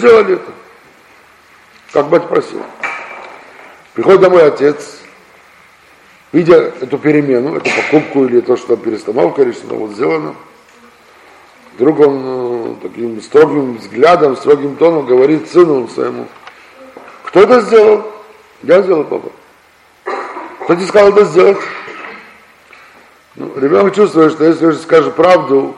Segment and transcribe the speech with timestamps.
[0.00, 0.52] сделали это.
[1.92, 2.64] Как мать просила.
[3.94, 4.98] Приходит домой отец,
[6.32, 10.34] видя эту перемену, эту покупку или то, что перестановка, или что-то вот сделано,
[11.74, 16.28] вдруг он э, таким строгим взглядом, строгим тоном говорит сыну своему,
[17.24, 18.04] кто это сделал?
[18.62, 19.30] Я сделал, папа.
[20.64, 21.58] Кто тебе сказал это сделать?
[23.36, 25.74] Ну, ребенок чувствует, что если скажет правду,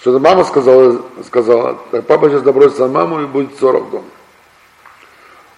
[0.00, 3.90] что это мама сказала, сказала, так папа сейчас добросится на маму и будет ссора в
[3.90, 4.08] доме.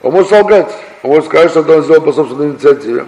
[0.00, 0.73] Он может солгать,
[1.05, 3.06] он может сказать, что он сделал по собственной инициативе.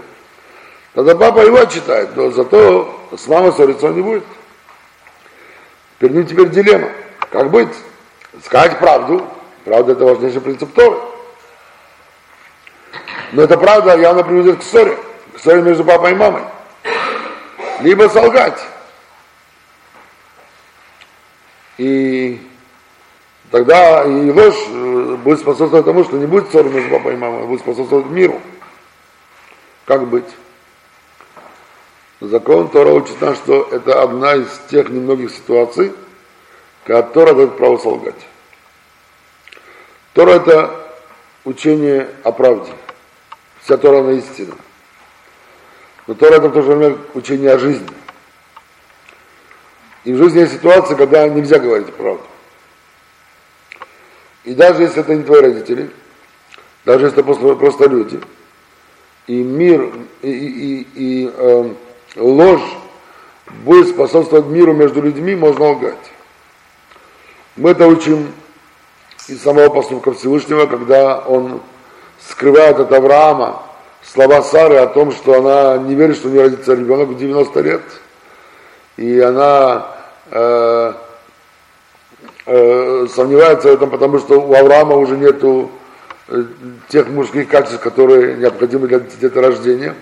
[0.95, 4.25] Тогда папа его отчитает, но зато с мамой ссориться он не будет.
[5.99, 6.91] Перед ним теперь дилемма.
[7.33, 7.75] Как быть?
[8.45, 9.27] Сказать правду.
[9.65, 10.99] Правда, это важнейший принцип Торы.
[13.33, 14.97] Но эта правда явно приведет к ссоре.
[15.35, 16.43] К ссоре между папой и мамой.
[17.81, 18.61] Либо солгать.
[21.79, 22.41] И
[23.51, 27.43] тогда и ложь э, будет способствовать тому, что не будет ссоры между папой и мамой,
[27.43, 28.41] а будет способствовать миру.
[29.85, 30.25] Как быть?
[32.21, 35.93] Закон Тора учит нас, что это одна из тех немногих ситуаций,
[36.85, 38.15] которая дает право солгать.
[40.15, 40.85] Тора это
[41.45, 42.71] учение о правде.
[43.63, 44.55] Вся Тора на истина.
[46.07, 47.89] Но Тора это в то же время учение о жизни.
[50.05, 52.23] И в жизни есть ситуации, когда нельзя говорить правду.
[54.45, 55.91] И даже если это не твои родители,
[56.85, 58.21] даже если это просто, просто люди,
[59.27, 61.75] и мир, и, и, и э,
[62.17, 62.77] ложь
[63.65, 66.13] будет способствовать миру между людьми, можно лгать.
[67.57, 68.33] Мы это учим
[69.29, 71.63] из самого поступка Всевышнего, когда он
[72.21, 73.63] скрывает от Авраама
[74.03, 77.61] слова Сары о том, что она не верит, что у нее родится ребенок в 90
[77.61, 77.83] лет.
[78.99, 79.94] И она
[80.31, 80.93] э,
[82.47, 85.71] э, сомневается в этом, потому что у Авраама уже нету
[86.29, 86.45] э,
[86.89, 89.95] тех мужских качеств, которые необходимы для деторождения.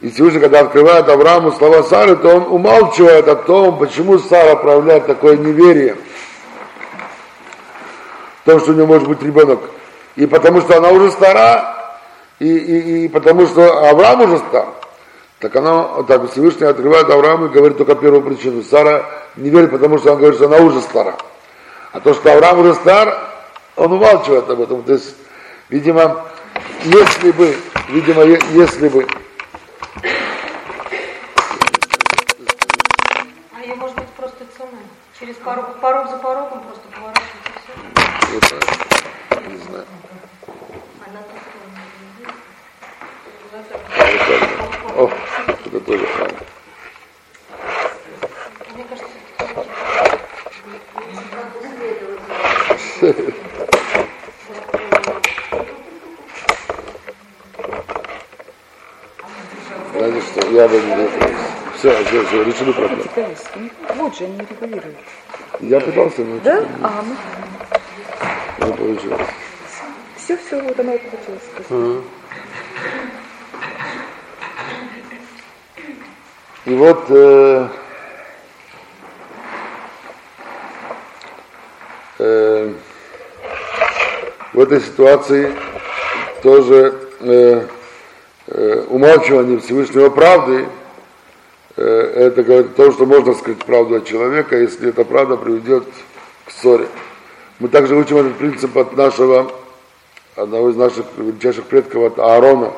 [0.00, 5.06] И Всевышний, когда открывает Аврааму слова Сары, то он умалчивает о том, почему Сара проявляет
[5.06, 5.96] такое неверие
[8.42, 9.60] в том, что у нее может быть ребенок.
[10.16, 11.94] И потому что она уже стара,
[12.38, 14.66] и, и, и потому что Авраам уже стар.
[15.38, 18.62] Так она, так Всевышний открывает Аврааму и говорит только первую причину.
[18.62, 19.04] Сара
[19.36, 21.14] не верит, потому что она говорит, что она уже стара.
[21.92, 23.32] А то, что Авраам уже стар,
[23.76, 24.82] он умалчивает об этом.
[24.82, 25.14] То есть,
[25.68, 26.24] видимо,
[26.84, 27.54] если бы,
[27.90, 29.06] видимо, если бы
[33.52, 34.70] А ее может быть просто цена.
[35.18, 39.50] Через порог, порог за порогом просто поворачивается все.
[39.50, 39.84] Не знаю.
[44.96, 45.10] О,
[45.66, 46.44] это тоже кажется,
[59.92, 61.08] Знаете что, я бы не
[61.76, 63.02] Все, все, все, решили проблему.
[63.96, 64.96] Вот же они регулируют.
[65.60, 66.64] Я пытался, но Да?
[66.82, 67.04] А,
[68.60, 69.20] ну, не получилось.
[70.16, 72.06] все, все, вот оно и получилось.
[76.66, 77.68] И вот э,
[82.18, 82.72] э,
[84.52, 85.52] в этой ситуации
[86.42, 87.66] тоже э,
[88.48, 90.66] э, умалчивание Всевышнего правды,
[91.76, 95.84] э, это говорит о что можно скрыть правду от человека, если эта правда приведет
[96.46, 96.88] к ссоре.
[97.60, 99.52] Мы также учим этот принцип от нашего,
[100.34, 102.72] одного из наших величайших предков, от Аарона.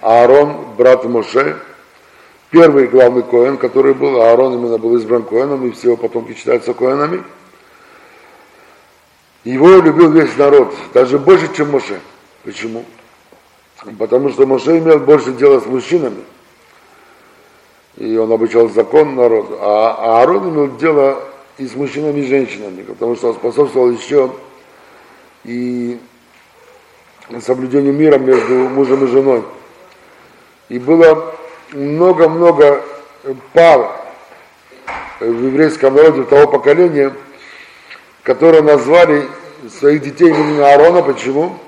[0.00, 1.56] Аарон, брат Моше,
[2.54, 6.72] первый главный коэн, который был, Аарон именно был избран коэном, и все его потомки считаются
[6.72, 7.24] коэнами.
[9.42, 12.00] Его любил весь народ, даже больше, чем Моше.
[12.44, 12.84] Почему?
[13.98, 16.22] Потому что Моше имел больше дела с мужчинами.
[17.96, 19.58] И он обучал закон народу.
[19.60, 21.20] А Аарон имел дело
[21.58, 24.30] и с мужчинами, и с женщинами, потому что он способствовал еще
[25.42, 25.98] и
[27.40, 29.42] соблюдению мира между мужем и женой.
[30.68, 31.33] И было
[31.74, 32.82] много-много
[33.52, 33.90] пар
[35.20, 37.12] в еврейском народе того поколения,
[38.22, 39.28] которые назвали
[39.78, 41.02] своих детей именем Аарона.
[41.02, 41.58] Почему?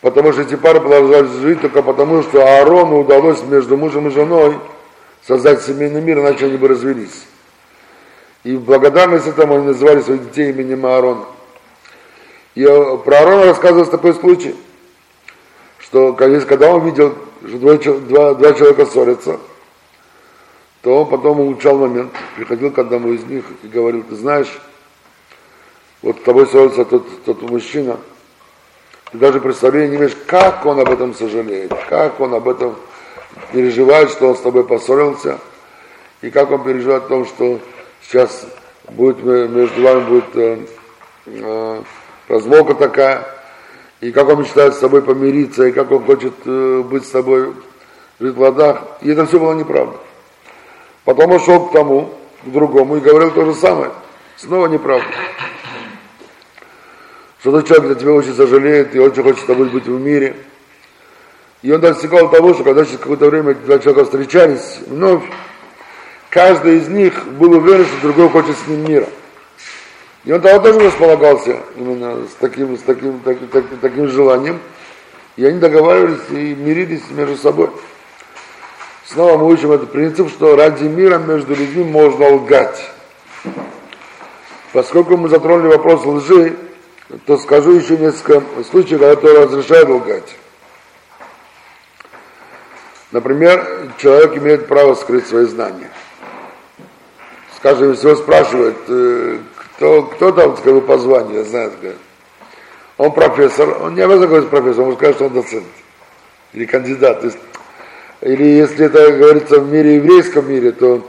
[0.00, 4.58] Потому что эти пары продолжали жить только потому, что Аарону удалось между мужем и женой
[5.26, 7.26] создать семейный мир, иначе они бы развелись.
[8.44, 11.24] И в благодарность этому они называли своих детей именем Аарона.
[12.54, 12.64] И
[13.04, 14.54] про Аарона рассказывается такой случай,
[15.78, 17.14] что когда он видел,
[17.46, 19.38] что два, два, два человека ссорятся,
[20.82, 24.60] то он потом улучшал момент, приходил к одному из них и говорил, ты знаешь,
[26.02, 27.98] вот с тобой ссорится тот, тот мужчина,
[29.10, 32.76] ты даже представления не имеешь, как он об этом сожалеет, как он об этом
[33.52, 35.38] переживает, что он с тобой поссорился,
[36.20, 37.60] и как он переживает о том, что
[38.02, 38.46] сейчас
[38.90, 40.58] будет между вами будет э,
[41.26, 41.82] э,
[42.28, 43.37] размолка такая,
[44.00, 47.52] и как он мечтает с тобой помириться, и как он хочет э, быть с тобой,
[48.20, 48.82] жить в ладах.
[49.02, 49.96] И это все было неправда.
[51.04, 52.14] Потом он шел к тому,
[52.44, 53.90] к другому и говорил то же самое.
[54.36, 55.06] Снова неправда.
[57.40, 60.36] Что тот человек за тебя очень сожалеет и очень хочет с тобой быть в мире.
[61.62, 65.24] И он достигал того, что когда через какое-то время два человека встречались вновь,
[66.30, 69.08] каждый из них был уверен, что другой хочет с ним мира.
[70.24, 74.60] И он тогда тоже располагался именно с таким, с таким, так, так, таким желанием.
[75.36, 77.70] И они договаривались и мирились между собой.
[79.06, 82.90] Снова мы учим этот принцип, что ради мира между людьми можно лгать.
[84.72, 86.56] Поскольку мы затронули вопрос лжи,
[87.24, 90.36] то скажу еще несколько случаев, когда Тора разрешает лгать.
[93.12, 95.90] Например, человек имеет право скрыть свои знания.
[97.56, 99.38] Скажем, если его спрашивают, э,
[99.78, 102.00] кто, кто там, скажу, по званию, я знаю, говорит.
[102.96, 105.64] Он профессор, он не обязан говорить профессор, он сказать, что он доцент
[106.52, 107.20] или кандидат.
[107.20, 107.38] То есть,
[108.22, 111.08] или если это говорится в мире еврейском мире, то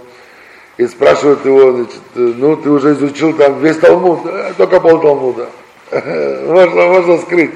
[0.77, 4.19] и спрашивают его, значит, ну ты уже изучил там весь Талмуд,
[4.55, 5.49] только пол Талмуда.
[5.91, 7.51] можно, можно скрыть.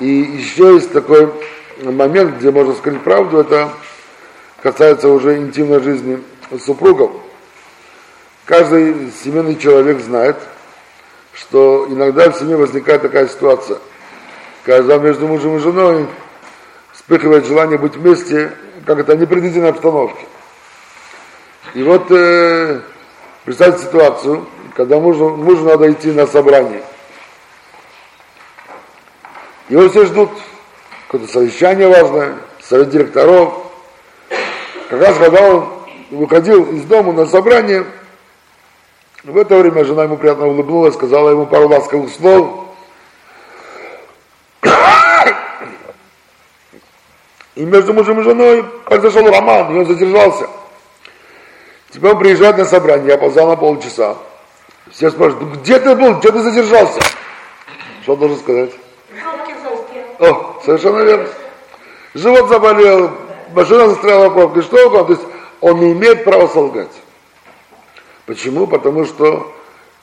[0.00, 1.28] И еще есть такой
[1.82, 3.68] момент, где можно скрыть правду, это
[4.62, 6.20] касается уже интимной жизни
[6.58, 7.10] супругов.
[8.46, 10.36] Каждый семейный человек знает,
[11.32, 13.78] что иногда в семье возникает такая ситуация,
[14.64, 16.06] когда между мужем и женой
[16.92, 18.52] вспыхивает желание быть вместе,
[18.84, 20.26] как это непредвиденной обстановке.
[21.72, 22.82] И вот э,
[23.46, 24.46] представьте ситуацию,
[24.76, 26.82] когда мужу, мужу надо идти на собрание.
[29.70, 30.30] Его все ждут,
[31.06, 33.54] какое-то совещание важное, совет директоров.
[34.90, 35.68] Как раз когда он
[36.10, 37.86] выходил из дома на собрание,
[39.24, 42.66] в это время жена ему приятно улыбнулась, сказала ему пару ласковых слов.
[47.54, 50.48] И между мужем и женой произошел роман, и он задержался.
[51.90, 54.16] Теперь он приезжает на собрание, я опоздал на полчаса.
[54.90, 57.00] Все спрашивают, где ты был, где ты задержался?
[58.02, 58.70] Что он должен сказать?
[60.18, 61.28] О, совершенно верно.
[62.14, 63.10] Живот заболел,
[63.54, 65.14] машина застряла в пробке, что угодно.
[65.14, 66.90] То есть он не имеет права солгать.
[68.26, 68.66] Почему?
[68.66, 69.52] Потому что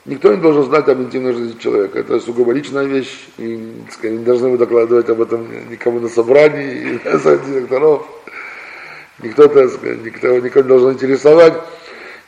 [0.04, 1.98] никто не должен знать об интимной жизни человека.
[1.98, 3.28] Это сугубо личная вещь.
[3.38, 8.06] И, сказать, не должны вы докладывать об этом никому на собрании, и на совете директоров.
[9.22, 11.54] Никто, так сказать, никто, никого не должен интересовать.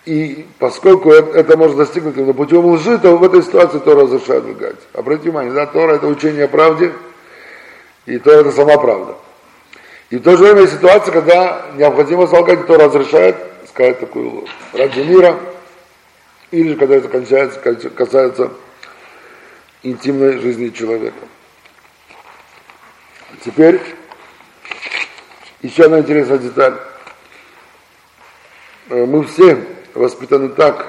[0.06, 4.76] И поскольку это, можно достигнуть именно путем лжи, то в этой ситуации Тора разрешает лгать.
[4.92, 6.92] Обратите внимание, да, Тора это учение о правде,
[8.04, 9.14] и Тора это сама правда.
[10.10, 13.36] И в то же время ситуация, когда необходимо солгать, Тора разрешает
[13.66, 14.50] сказать такую ложь.
[14.74, 15.36] Ради мира,
[16.54, 18.52] или же когда это касается, касается
[19.82, 21.26] интимной жизни человека.
[23.44, 23.80] Теперь
[25.62, 26.74] еще одна интересная деталь.
[28.88, 29.58] Э, мы все
[29.94, 30.86] воспитаны так,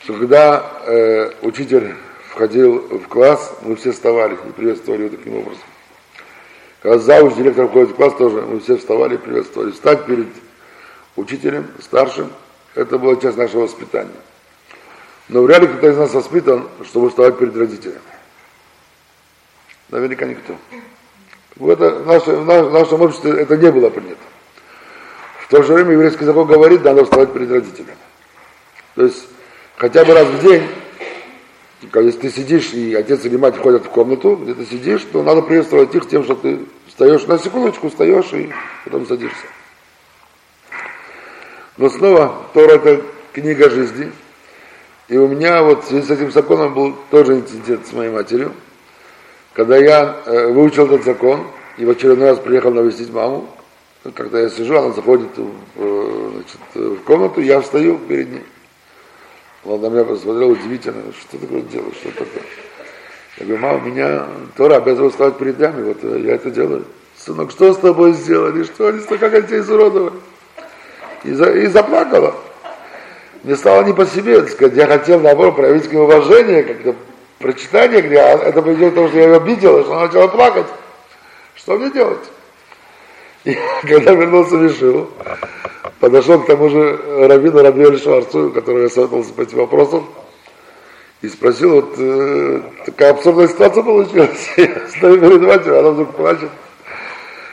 [0.00, 1.96] что когда э, учитель
[2.28, 5.64] входил в класс, мы все вставали и приветствовали его таким образом.
[6.80, 9.72] Когда завуч, директор входит в класс, тоже мы все вставали и приветствовали.
[9.72, 10.28] Встать перед
[11.16, 12.30] учителем, старшим,
[12.74, 14.10] это была часть нашего воспитания.
[15.28, 18.00] Но вряд ли кто-то из нас воспитан, чтобы вставать перед родителями.
[19.88, 20.54] Наверняка никто.
[21.60, 24.20] Это, в, наше, в нашем обществе это не было принято.
[25.40, 27.96] В то же время еврейский закон говорит, надо вставать перед родителями.
[28.94, 29.26] То есть
[29.76, 30.68] хотя бы раз в день,
[31.90, 35.42] когда ты сидишь, и отец или мать ходят в комнату, где ты сидишь, то надо
[35.42, 38.52] приветствовать их тем, что ты встаешь на секундочку, встаешь и
[38.84, 39.46] потом садишься.
[41.76, 43.02] Но снова, Тора это
[43.32, 44.12] книга жизни,
[45.08, 48.52] и у меня вот с этим законом был тоже инцидент с моей матерью.
[49.52, 51.46] Когда я э, выучил этот закон,
[51.76, 53.48] и в очередной раз приехал навестить маму,
[54.02, 58.44] ну, когда я сижу, она заходит в, э, значит, в комнату, я встаю перед ней.
[59.64, 62.42] Она на меня посмотрела удивительно, что такое делаешь, что такое.
[63.38, 66.86] Я говорю, мама, меня Тора обязывает вставать перед нами, вот э, я это делаю.
[67.18, 70.16] Сынок, что с тобой сделали, что они, как они тебя изуродовали?
[71.24, 72.34] И, за, и заплакала
[73.44, 76.94] мне стало не по себе, так сказать, я хотел, наоборот, проявить к ней уважение, как-то
[77.38, 80.66] прочитание, где это приведет к тому, что я ее обидел, что она начала плакать.
[81.54, 82.24] Что мне делать?
[83.44, 85.10] И когда вернулся в Ишиву,
[86.00, 86.98] подошел к тому же
[87.28, 90.06] Равину Рабиэль Шварцу, который я советовался по этим вопросам,
[91.20, 94.50] И спросил, вот э, такая абсурдная ситуация получилась.
[94.56, 96.50] Я стою перед матерью, она вдруг плачет.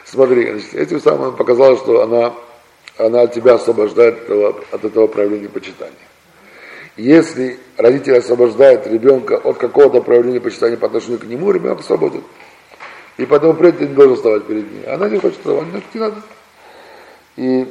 [0.06, 2.34] Смотри, значит, этим самым показала, что она,
[3.02, 5.96] она тебя освобождает от этого, от этого проявления почитания.
[6.98, 12.24] Если родитель освобождает ребенка от какого-то проявления почитания по отношению к нему, ребенок свободен.
[13.18, 14.86] И потом впредь не должен вставать перед ней.
[14.86, 16.22] Она не хочет вставать, не надо.
[17.38, 17.68] И,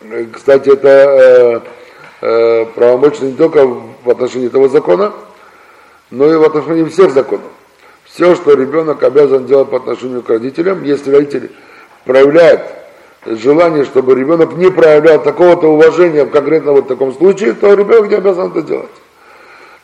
[0.00, 1.60] э, кстати, это э,
[2.22, 5.12] э, правомочно не только в отношении этого закона,
[6.10, 7.50] но и в отношении всех законов.
[8.04, 11.52] Все, что ребенок обязан делать по отношению к родителям, если родитель
[12.04, 12.83] проявляет
[13.26, 18.16] желание, чтобы ребенок не проявлял такого-то уважения в конкретно вот таком случае, то ребенок не
[18.16, 18.90] обязан это делать.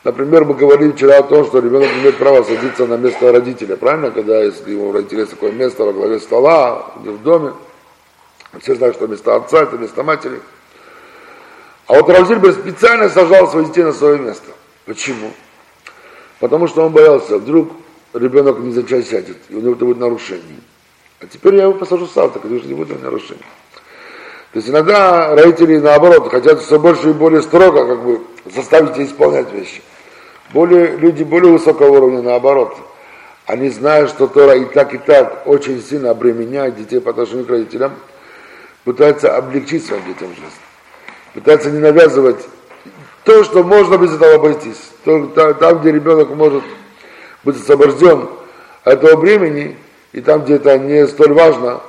[0.03, 4.09] Например, мы говорили вчера о том, что ребенок имеет право садиться на место родителя, правильно?
[4.09, 7.53] Когда, если у родителя есть такое место во главе стола, где в доме,
[8.59, 10.39] все знают, что место отца это место матери.
[11.87, 14.51] А вот Равзильбер специально сажал своих детей на свое место.
[14.85, 15.31] Почему?
[16.39, 17.71] Потому что он боялся, вдруг
[18.13, 20.57] ребенок не зачать сядет, и у него это будет нарушение.
[21.21, 23.43] А теперь я его посажу сам, так это уже не будет нарушения.
[24.51, 28.21] То есть иногда родители, наоборот, хотят все больше и более строго как бы
[28.53, 29.81] заставить исполнять вещи.
[30.51, 32.75] Более, люди более высокого уровня, наоборот,
[33.45, 37.49] они знают, что Тора и так, и так очень сильно обременяет детей по отношению к
[37.49, 37.93] родителям,
[38.83, 40.59] пытаются облегчить своим детям жизнь.
[41.33, 42.45] Пытаются не навязывать
[43.23, 44.91] то, что можно без этого обойтись.
[45.05, 46.63] То, там, где ребенок может
[47.43, 48.27] быть освобожден
[48.83, 49.77] от этого бремени,
[50.11, 51.81] и там, где это не столь важно,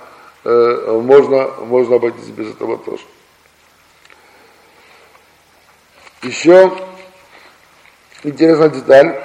[0.44, 3.02] э, можно, можно обойтись без этого тоже.
[6.22, 6.72] Еще
[8.22, 9.20] интересная деталь.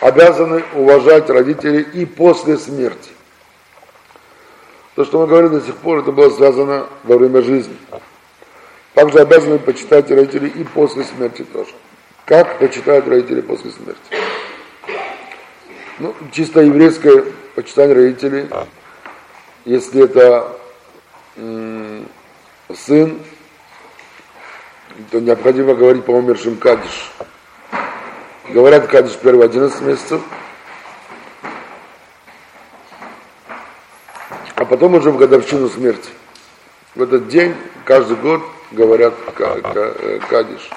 [0.00, 3.10] Обязаны уважать родителей и после смерти.
[4.96, 7.76] То, что мы говорили до сих пор, это было связано во время жизни.
[8.92, 11.70] Также обязаны почитать родителей и после смерти тоже.
[12.26, 14.00] Как почитают родители после смерти?
[15.98, 17.24] Ну, чисто еврейское
[17.54, 18.48] почитание родителей,
[19.64, 20.56] если это
[21.36, 22.08] м-
[22.74, 23.20] сын,
[25.10, 27.12] то необходимо говорить по умершим кадиш.
[28.48, 30.20] Говорят кадиш первые 11 месяцев,
[34.56, 36.10] а потом уже в годовщину смерти.
[36.96, 40.70] В этот день, каждый год говорят э, кадиш.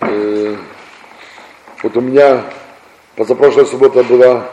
[0.00, 0.56] Э,
[1.82, 2.44] вот у меня
[3.16, 4.46] позапрошлая суббота была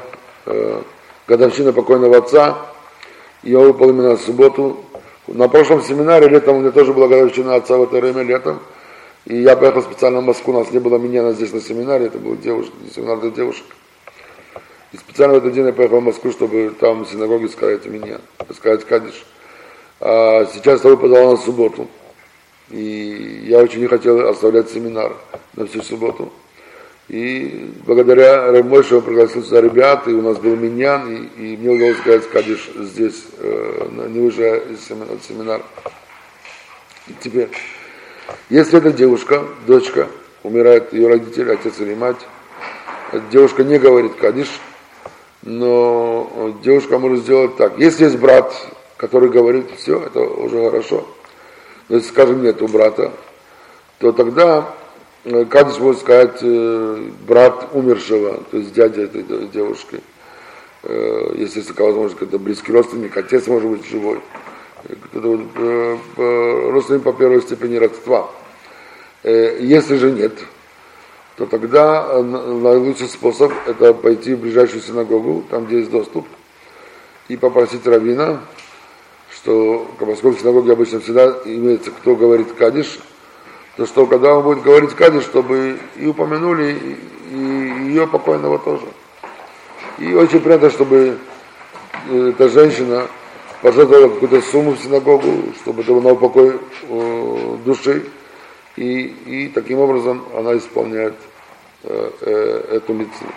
[0.45, 0.81] э,
[1.27, 2.57] годовщина покойного отца,
[3.43, 4.83] и я выпал именно в субботу.
[5.27, 8.59] На прошлом семинаре летом у меня тоже была годовщина отца в это время летом.
[9.25, 12.17] И я поехал специально в Москву, у нас не было меня здесь на семинаре, это
[12.17, 13.65] был девушка, семинар для девушек.
[14.91, 18.19] И специально в этот день я поехал в Москву, чтобы там в синагоге сказать меня,
[18.55, 19.25] сказать Кадиш.
[19.99, 21.87] А сейчас это выпадало на субботу.
[22.69, 25.15] И я очень не хотел оставлять семинар
[25.55, 26.31] на всю субботу.
[27.09, 31.69] И благодаря Рамойше он пригласил сюда ребят, и у нас был миньян, и, и мне
[31.71, 35.63] удалось сказать Кадиш здесь, э, не выезжая из семинара.
[37.07, 37.49] И теперь,
[38.51, 40.07] если эта девушка, дочка,
[40.43, 42.27] умирает ее родители, отец или мать,
[43.31, 44.49] девушка не говорит Кадиш,
[45.41, 47.79] но девушка может сделать так.
[47.79, 48.53] Если есть брат,
[48.97, 51.07] который говорит, все, это уже хорошо.
[51.87, 53.11] Но если, скажем, у брата,
[53.97, 54.75] то тогда
[55.23, 59.99] Кадиш может сказать э, брат умершего, то есть дядя этой девушки.
[60.83, 64.21] Э, если такая возможность, когда близкий родственник, отец может быть живой.
[64.85, 65.19] Это
[66.15, 68.29] родственник по первой степени родства.
[69.23, 70.31] Если же нет,
[71.35, 76.25] то тогда наилучший способ это пойти в ближайшую синагогу, там где есть доступ,
[77.27, 78.41] и попросить равина,
[79.33, 82.99] что поскольку в синагоге обычно всегда имеется кто говорит кадиш,
[83.77, 87.37] то что когда он будет говорить Кадиш, чтобы и упомянули и, и
[87.89, 88.85] ее покойного тоже.
[89.97, 91.17] И очень приятно, чтобы
[92.09, 93.07] э, эта женщина
[93.61, 98.05] пожертвовала какую-то сумму в синагогу, чтобы это на упокой э, души.
[98.75, 101.15] И, и таким образом она исполняет
[101.83, 103.27] э, э, эту митцву.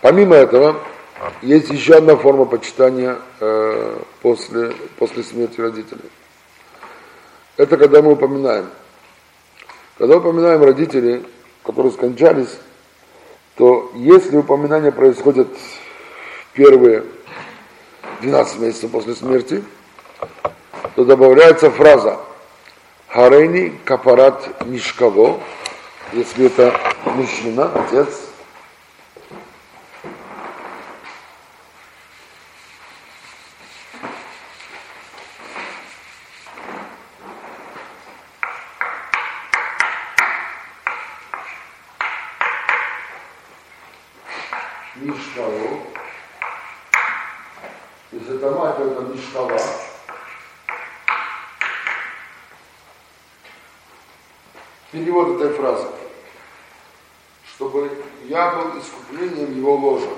[0.00, 0.76] Помимо этого,
[1.42, 6.10] есть еще одна форма почитания э, после, после смерти родителей.
[7.56, 8.66] Это когда мы упоминаем
[9.98, 11.24] когда упоминаем родителей,
[11.64, 12.58] которые скончались,
[13.56, 17.04] то если упоминание происходит в первые
[18.22, 19.62] 12 месяцев после смерти,
[20.96, 22.18] то добавляется фраза
[23.08, 25.40] «Харейни капарат нишкаво»,
[26.12, 28.32] если это мужчина, отец,
[45.02, 45.80] Мишкало.
[48.12, 49.58] Если это мать, то это Мишкала.
[54.92, 55.88] Перевод этой фразы.
[57.54, 60.10] Чтобы я был искуплением его ложа.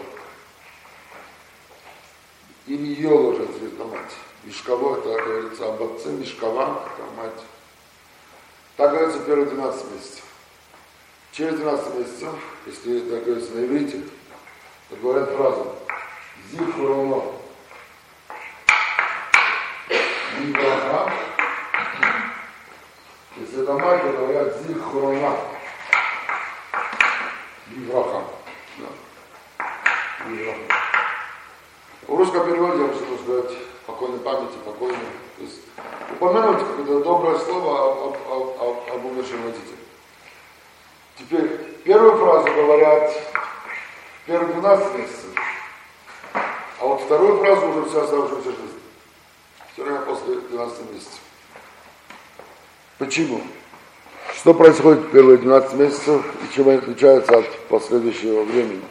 [2.66, 4.14] Или ее ложа, это мать.
[4.44, 7.44] Мишкало, это говорится об отце, Мишкова, это мать.
[8.76, 10.24] Так говорится первые 12 месяцев.
[11.32, 12.34] Через 12 месяцев,
[12.66, 14.02] если так говорится на иврите,
[14.88, 15.74] то говорят фразу
[16.50, 17.22] «Зихуроно».
[20.38, 21.12] Вибраха.
[23.36, 25.36] Если это мать, то говорят «Зихурона».
[27.68, 28.33] Вибраха.
[30.26, 30.58] Вибраха.
[32.06, 34.98] В русском переводе я хочу сказать покойной памяти, покойной.
[35.36, 35.60] То есть
[36.12, 39.76] упомянуть какое-то доброе слово об, об, об, об умершем родителе.
[41.18, 41.48] Теперь
[41.84, 43.12] первую фразу говорят
[44.26, 45.30] первые 12 месяцев,
[46.32, 48.80] а вот вторую фразу уже вся оставшаяся жизнь.
[49.72, 51.20] Все время после 12 месяцев.
[52.98, 53.40] Почему?
[54.36, 58.82] Что происходит в первые 12 месяцев и чем они отличаются от последующего времени?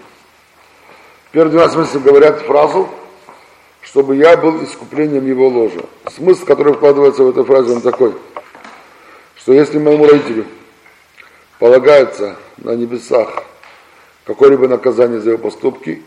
[1.33, 2.87] Первые 12 месяцев говорят фразу,
[3.81, 5.81] чтобы я был искуплением его ложа.
[6.11, 8.13] Смысл, который вкладывается в эту фразу, он такой,
[9.37, 10.45] что если моему родителю
[11.57, 13.45] полагается на небесах
[14.25, 16.03] какое-либо наказание за его поступки,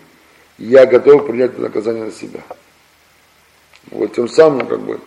[0.58, 2.42] я готов принять это наказание на себя.
[3.90, 5.00] Вот тем самым, как бы,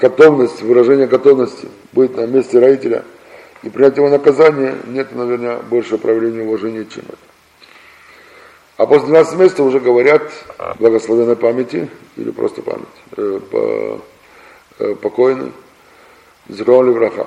[0.00, 3.04] готовность, выражение готовности быть на месте родителя
[3.62, 7.31] и принять его наказание, нет, наверное, больше проявления уважения, чем это.
[8.76, 10.22] А после 12 месяцев уже говорят
[10.78, 12.86] благословенной памяти или просто память,
[13.16, 14.00] э, по,
[14.78, 15.52] э, покойный,
[16.48, 17.26] Зихрон Ливраха.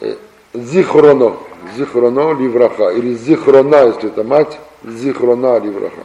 [0.00, 0.16] Э,
[0.54, 1.36] Зихроно,
[1.76, 6.04] Зихроно Ливраха, или Зихрона, если это мать, Зихрона Ливраха.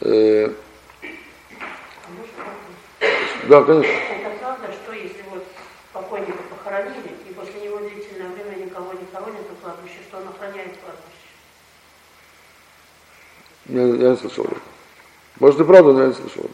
[0.00, 0.48] Э,
[3.48, 3.92] да, конечно.
[6.50, 11.21] Похоронили, и после него длительное время никого не хоронят на кладбище, что он охраняет кладбище?
[13.66, 14.46] Я, я не слышал.
[15.40, 16.50] Может и правда, но я не слышал.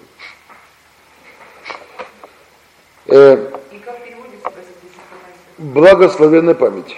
[3.07, 5.40] Э, И как переводится, простите, если пожалуйста?
[5.59, 6.97] благословенная память.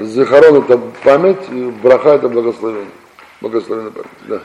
[0.00, 2.90] Захорон это память, и браха это благословение.
[3.40, 4.40] Благословенная память, да.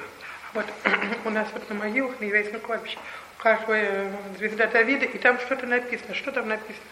[0.54, 0.66] Вот
[1.26, 2.98] у нас вот на могилах на еврейском кладбище
[3.40, 6.14] у каждого э, звезда Давида, и там что-то написано.
[6.14, 6.84] Что там написано?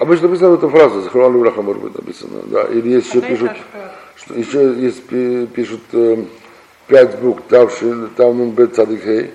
[0.00, 2.64] Обычно написано эта фраза, Захорон Браха может быть написано, да.
[2.64, 3.92] Или есть еще пишут, фраза.
[4.28, 6.24] Еще есть пи- пишут э,
[6.86, 9.32] пять букв Тавшин, Тавнун Бет Цадихей.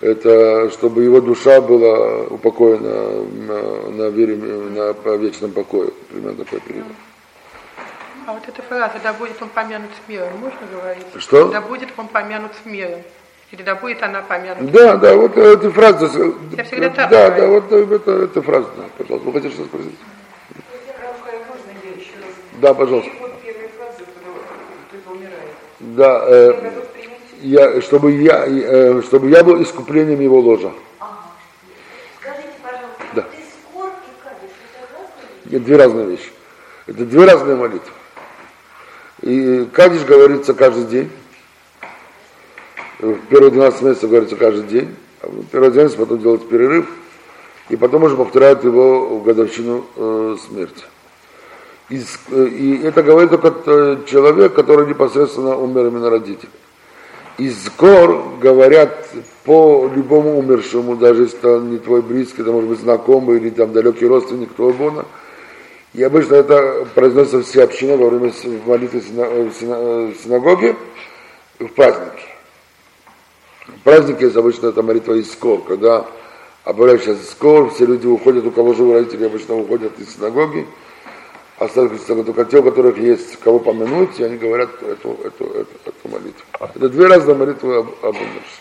[0.00, 5.90] Это чтобы его душа была упокоена на, на вере, на по вечном покое.
[6.10, 6.92] Примерно такой перевод.
[8.26, 11.04] А вот эта фраза «да будет он помянут с миром» можно говорить?
[11.18, 11.48] Что?
[11.48, 13.00] «Да будет он помянут с миром».
[13.50, 14.72] Или «да будет она помянута».
[14.72, 16.06] Да, да, вот эта фраза.
[16.56, 17.42] Я всегда так Да, говорю.
[17.42, 19.26] да, вот э, это, это фраза, да, пожалуйста.
[19.26, 19.94] Вы хотите что спросить?
[21.48, 22.34] Можно я еще раз?
[22.60, 23.10] Да, пожалуйста.
[23.10, 24.40] Переход первой фразы, когда
[24.88, 25.54] кто-то умирает.
[25.80, 26.72] Да, э,
[27.42, 30.72] я, чтобы, я, э, чтобы я был искуплением его ложа.
[32.20, 33.22] Скажите, пожалуйста, Да.
[33.22, 35.50] кадиш, это разные вещи?
[35.50, 36.30] Это две разные вещи.
[36.86, 37.92] Это две разные молитвы.
[39.22, 41.10] И Кадиш говорится каждый день.
[42.98, 44.94] В первые 12 месяцев говорится каждый день.
[45.22, 46.86] А в первый 12 потом делать перерыв.
[47.70, 50.84] И потом уже повторяют его в годовщину э, смерти.
[51.90, 56.48] И, с- э, и это говорит только э, человек, который непосредственно умер именно родитель.
[57.36, 59.08] Из гор говорят
[59.44, 63.72] по любому умершему, даже если это не твой близкий, это может быть знакомый или там
[63.72, 65.04] далекий родственник, кто угодно.
[65.92, 68.32] И обычно это произносится все общины во время
[68.66, 70.76] молитвы в сина- в сина- в синагоге
[71.58, 72.22] в праздники.
[73.66, 76.06] В празднике обычно это молитва Искор, когда
[76.64, 80.66] обращается Искор, все люди уходят, у кого живы родители, обычно уходят из синагоги,
[81.58, 86.08] остаются только те, у которых есть кого помянуть, и они говорят эту, эту, эту, эту
[86.08, 86.44] молитву.
[86.60, 88.60] Это две разные молитвы об, об умерших.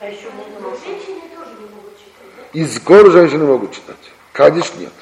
[0.00, 2.60] А еще можно женщины тоже не могут читать, да?
[2.60, 3.96] Искор женщины могут читать,
[4.32, 4.92] Кадиш нет.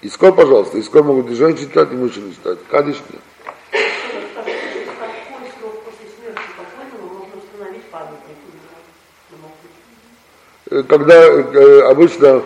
[0.00, 3.22] Искор, пожалуйста, Искор могут и женщины читать, и мужчины читать, Кадиш нет.
[10.70, 12.42] Э, Когда э, обычно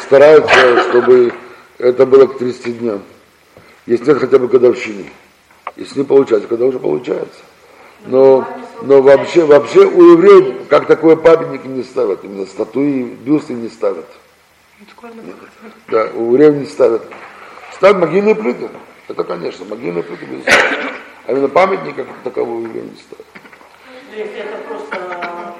[0.00, 1.32] стараются, чтобы
[1.78, 3.02] это было к 30 дням.
[3.86, 5.06] Если нет хотя бы годовщины.
[5.76, 7.40] Если не получается, когда уже получается.
[8.06, 8.46] Но,
[8.82, 14.06] но вообще, вообще у евреев как такое памятники не ставят, именно статуи, бюсты не ставят.
[15.88, 17.02] Да, у евреев не ставят
[17.82, 18.68] Ставят могильные плиты.
[19.08, 20.92] Это, конечно, могильные плиты, безусловно.
[21.26, 23.26] А именно памятника как такового евреям не ставят.
[24.14, 24.96] Если это просто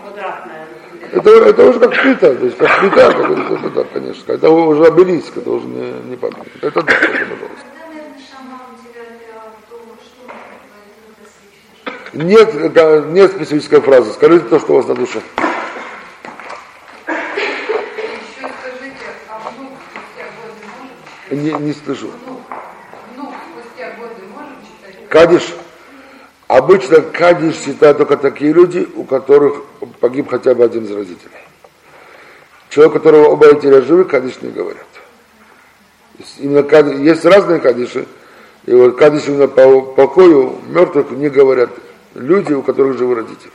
[0.00, 0.68] квадратная.
[1.10, 4.32] Это, это уже как плита, то есть как плита, как говорится, это да, конечно.
[4.32, 6.46] Это уже обелиск, это уже не, не памятник.
[6.62, 7.66] Это да, это, пожалуйста.
[7.72, 11.98] Когда, наверное, шаман девятый ав, то что он говорит, это свечи?
[12.12, 12.54] Нет,
[13.08, 14.12] нет специфической фразы.
[14.12, 15.20] Скажите то, что у вас на душе.
[21.30, 22.10] Не, не слышу.
[25.08, 25.54] Кадиш.
[26.48, 29.62] Обычно кадиш считают только такие люди, у которых
[30.00, 31.30] погиб хотя бы один из родителей.
[32.68, 34.86] Человек, у которого оба родителя живы, кадиш не говорят.
[36.38, 38.06] Именно кадиш, есть разные кадиши,
[38.66, 41.70] и вот кадиш именно по покою мертвых не говорят
[42.14, 43.52] люди, у которых живы родители.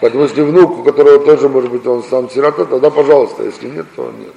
[0.00, 3.86] Поэтому если внук, у которого тоже, может быть, он сам сирота, тогда пожалуйста, если нет,
[3.94, 4.32] то нет.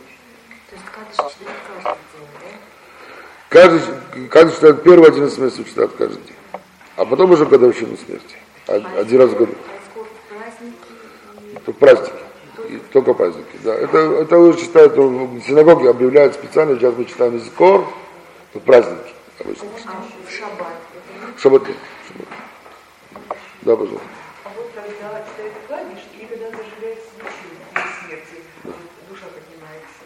[0.70, 0.86] То есть
[1.18, 1.48] каждый день,
[1.84, 1.98] да?
[3.50, 6.36] Каждый, каждый читает первый 11 месяцев читает каждый день.
[6.98, 8.36] А потом уже годовщину смерти.
[8.68, 9.54] Од- Один раз в году.
[9.92, 12.14] Сколько праздники?
[12.70, 13.58] И только праздники.
[13.64, 13.74] Да.
[13.76, 17.86] Это, это уже читают, ну, в синагоге объявляют специально, сейчас мы читаем Зикор,
[18.54, 19.14] это праздники.
[19.40, 19.68] Обычно.
[19.86, 20.68] А в шаббат?
[21.38, 21.62] Шаббат.
[21.64, 21.68] Шаббат.
[23.66, 24.08] Да, пожалуйста.
[24.44, 28.44] А вот когда читает кадиш, или когда зажигает свечу смерти,
[29.10, 30.06] душа поднимается.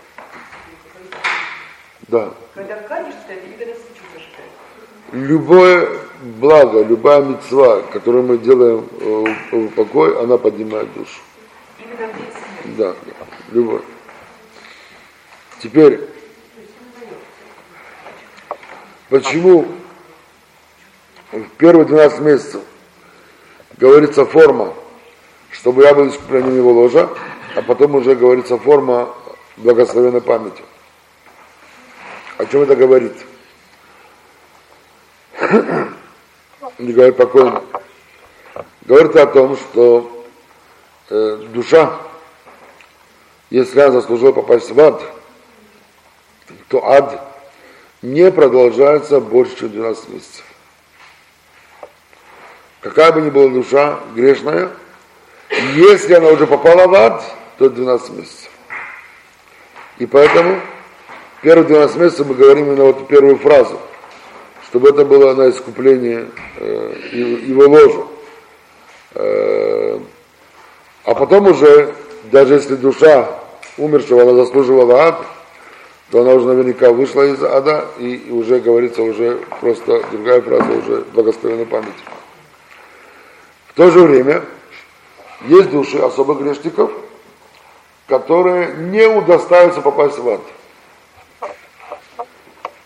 [2.07, 2.33] Да.
[2.53, 4.51] Когда кадиш читает, или когда свечу зажигает?
[5.11, 5.89] Любое
[6.21, 11.19] благо, любая мецва, которую мы делаем э, в покой, она поднимает душу.
[11.79, 12.77] Именно в день смерти.
[12.77, 13.81] Да, да, любой.
[15.61, 15.99] Теперь,
[19.09, 19.67] почему
[21.33, 22.61] в первые 12 месяцев
[23.79, 24.73] говорится форма,
[25.51, 27.09] чтобы я был искуплением его ложа,
[27.55, 29.15] а потом уже говорится форма
[29.57, 30.61] благословенной памяти.
[32.37, 33.13] О чем это говорит?
[36.77, 37.63] Не говорит покойно.
[38.81, 40.25] Говорит о том, что
[41.09, 41.99] э, душа,
[43.49, 45.01] если она заслужила попасть в ад,
[46.67, 47.25] то ад
[48.01, 50.48] не продолжается больше, чем 12 месяцев.
[52.81, 54.69] Какая бы ни была душа грешная,
[55.75, 57.23] если она уже попала в ад,
[57.57, 58.49] то 12 месяцев.
[59.97, 60.61] И поэтому
[61.41, 63.77] первые 12 месяцев мы говорим именно вот первую фразу,
[64.69, 68.07] чтобы это было на искупление э, его ложа.
[69.15, 69.99] Э,
[71.03, 71.93] а потом уже,
[72.31, 73.27] даже если душа
[73.77, 75.25] умершего, она заслуживала ад,
[76.11, 81.03] то она уже наверняка вышла из ада, и уже говорится уже просто другая фраза, уже
[81.13, 82.18] благословенной памяти.
[83.69, 84.43] В то же время
[85.47, 86.91] есть души особых грешников,
[88.08, 90.41] которые не удостаиваются попасть в ад.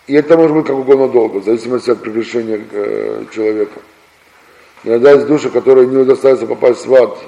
[0.06, 3.80] И это может быть как угодно долго, в зависимости от прегрешения э, человека.
[4.84, 7.18] Иногда есть души, которые не удостаиваются попасть в ад.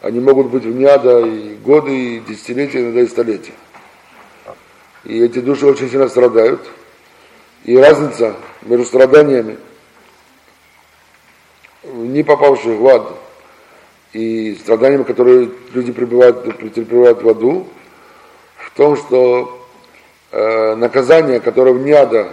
[0.00, 3.52] Они могут быть в ада и годы, и десятилетия, иногда и столетия.
[5.04, 6.62] И эти души очень сильно страдают.
[7.64, 9.58] И разница между страданиями,
[11.84, 13.12] не попавших в ад,
[14.12, 17.66] и страданиями, которые люди пребывают, претерпевают в аду,
[18.56, 19.66] в том, что
[20.32, 22.32] э, наказание, которое вне ада,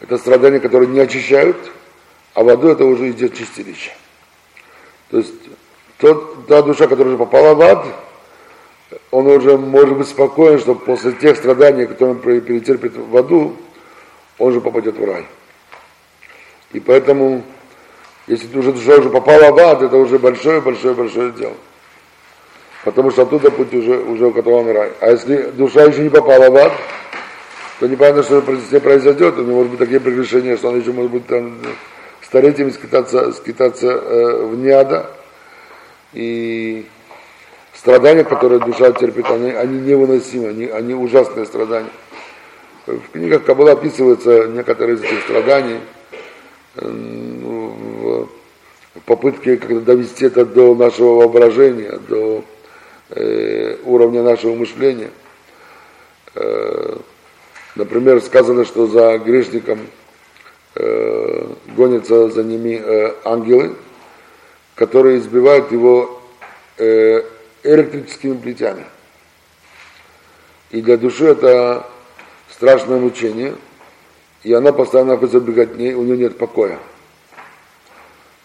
[0.00, 1.56] это страдания, которые не очищают,
[2.34, 3.92] а в аду это уже идет чистилище.
[5.10, 5.34] То есть
[5.98, 7.86] тот, та душа, которая уже попала в ад,
[9.10, 13.56] он уже может быть спокоен, что после тех страданий, которые он перетерпит в аду,
[14.38, 15.26] он же попадет в рай.
[16.72, 17.42] И поэтому,
[18.28, 21.54] если уже душа уже попала в ад, это уже большое-большое-большое дело.
[22.84, 24.92] Потому что оттуда путь уже, уже у которого рай.
[25.00, 26.72] А если душа еще не попала в ад,
[27.80, 29.38] то непонятно, что с ней произойдет.
[29.38, 31.58] У него может быть такие прегрешения, что он еще может быть там
[32.22, 35.10] столетиями скитаться, скитаться э, вне ада.
[36.12, 36.86] И
[37.74, 41.90] страдания, которые душа терпит, они, они невыносимы, они, они ужасные страдания.
[42.86, 45.80] В книгах Каббала описываются некоторые из этих страданий
[46.80, 48.28] в
[49.04, 52.44] попытке как довести это до нашего воображения, до
[53.10, 55.10] э, уровня нашего мышления.
[56.34, 56.96] Э,
[57.74, 59.80] например, сказано, что за грешником
[60.74, 63.74] э, гонятся за ними э, ангелы,
[64.74, 66.20] которые избивают его
[66.76, 67.22] э,
[67.62, 68.84] электрическими плетями.
[70.70, 71.86] И для души это
[72.50, 73.54] страшное мучение,
[74.42, 76.78] и она постоянно находится в беготне, у нее нет покоя.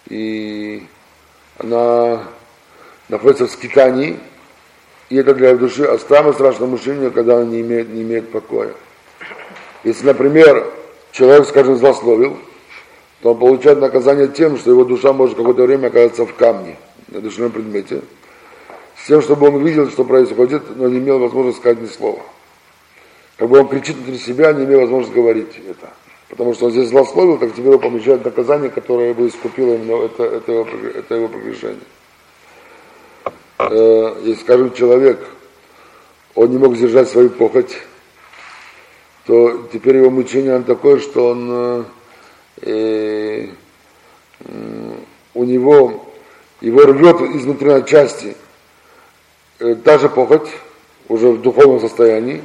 [0.08, 0.84] И
[1.58, 2.24] она
[3.10, 4.20] находится в скитании,
[5.10, 8.74] и это для души самое страшное мучение, когда она не имеет, не имеет покоя.
[9.84, 10.66] Если, например,
[11.12, 12.38] человек, скажем, злословил,
[13.22, 16.78] то он получает наказание тем, что его душа может какое-то время оказаться в камне,
[17.10, 18.02] на душевном предмете,
[18.98, 22.22] с тем, чтобы он видел, что происходит, но не имел возможности сказать ни слова.
[23.38, 25.89] Как бы он кричит внутри себя, не имея возможности говорить это.
[26.30, 30.24] Потому что он здесь злословил, так теперь его помещает наказание, которое бы искупило именно это,
[30.24, 31.78] это, его, это его прегрешение.
[33.60, 35.19] Э, если, скажем, человек,
[36.36, 37.78] он не мог сдержать свою похоть,
[39.26, 41.84] то теперь его мучение он такое, что он э,
[42.62, 43.48] э,
[45.34, 46.06] у него
[46.62, 48.36] его рвет изнутри на части
[49.60, 50.48] э, та же похоть,
[51.10, 52.41] уже в духовном состоянии,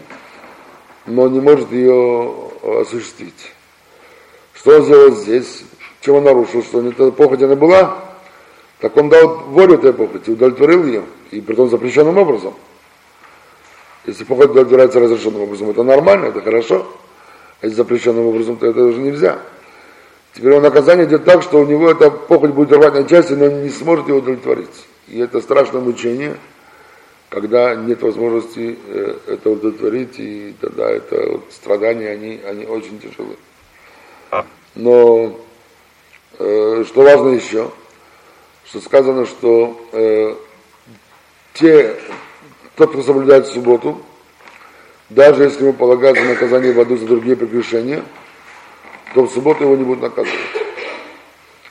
[1.08, 3.52] но не может ее осуществить.
[4.54, 5.64] Что он сделал здесь?
[6.00, 6.62] Чем он нарушил?
[6.62, 7.98] Что эта похоть она была?
[8.80, 12.54] Так он дал волю этой похоти, удовлетворил ее, и при том запрещенным образом.
[14.06, 16.86] Если похоть удовлетворяется разрешенным образом, это нормально, это хорошо.
[17.60, 19.40] А если запрещенным образом, то это уже нельзя.
[20.34, 23.46] Теперь он наказание идет так, что у него эта похоть будет рвать на части, но
[23.46, 24.86] он не сможет его удовлетворить.
[25.08, 26.36] И это страшное мучение,
[27.28, 33.36] когда нет возможности э, это удовлетворить, и тогда это вот, страдания, они, они очень тяжелые.
[34.74, 35.38] Но
[36.38, 37.70] э, что важно еще,
[38.64, 40.34] что сказано, что э,
[41.54, 41.96] те,
[42.76, 44.00] тот, кто соблюдает субботу,
[45.10, 48.02] даже если ему полагается наказание в аду за другие прегрешения,
[49.14, 50.38] то в субботу его не будут наказывать.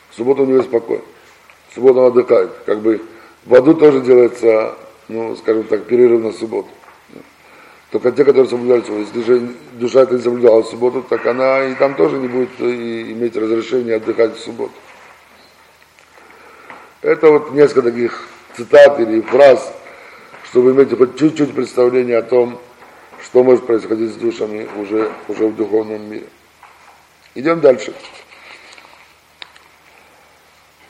[0.09, 1.03] В субботу у него спокойно.
[1.69, 2.51] В субботу он отдыхает.
[2.65, 3.01] Как бы
[3.45, 4.75] в аду тоже делается,
[5.07, 6.69] ну, скажем так, перерыв на субботу.
[7.91, 9.05] Только те, которые соблюдают субботу.
[9.05, 12.59] Если же душа это не соблюдала в субботу, так она и там тоже не будет
[12.59, 14.73] иметь разрешения отдыхать в субботу.
[17.01, 19.73] Это вот несколько таких цитат или фраз,
[20.43, 22.59] чтобы иметь хоть чуть-чуть представление о том,
[23.23, 26.27] что может происходить с душами уже, уже в духовном мире.
[27.35, 27.93] Идем дальше.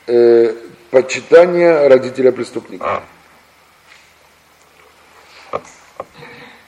[0.06, 0.54] Э,
[0.90, 3.02] почитание родителя преступника.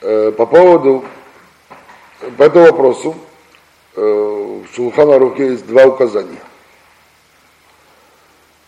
[0.01, 1.05] Э, по поводу,
[2.35, 3.15] по этому вопросу
[3.95, 6.41] э, в Шулхана Рухе есть два указания.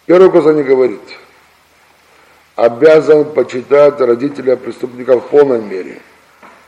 [0.06, 1.02] Первое указание говорит,
[2.56, 6.02] обязан почитать родителя преступника в полной мере.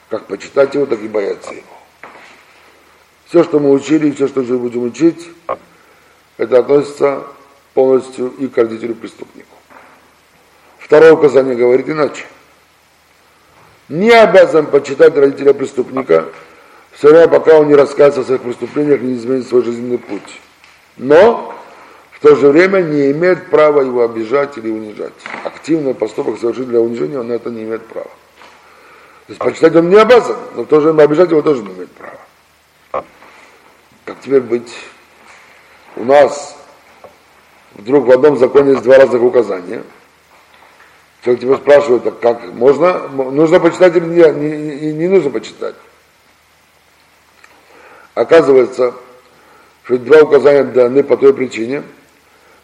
[0.10, 1.64] Как почитать его, так и бояться его.
[3.28, 5.30] Все, что мы учили, все, что мы будем учить,
[6.38, 7.24] это относится
[7.76, 9.56] полностью и к родителю преступнику.
[10.80, 12.26] Второе указание говорит иначе
[13.90, 16.26] не обязан почитать родителя преступника,
[16.92, 20.40] все время, пока он не раскается в своих преступлениях не изменит свой жизненный путь.
[20.98, 21.54] Но
[22.12, 25.14] в то же время не имеет права его обижать или унижать.
[25.44, 28.10] Активный поступок совершить для унижения, он это не имеет права.
[29.28, 31.74] То есть почитать он не обязан, но в то же время обижать его тоже не
[31.74, 33.06] имеет права.
[34.06, 34.72] Как теперь быть?
[35.96, 36.56] У нас
[37.74, 39.84] вдруг в одном законе есть два разных указания–
[41.26, 45.74] Человек тебя спрашивает, а как можно, нужно почитать или не, не, не нужно почитать.
[48.14, 48.94] Оказывается,
[49.86, 51.82] что два указания даны по той причине,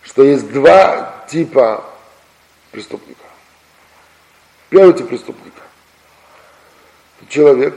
[0.04, 1.84] что есть два типа
[2.69, 3.26] преступника.
[4.69, 5.62] Первый тип преступника.
[7.30, 7.74] Человек,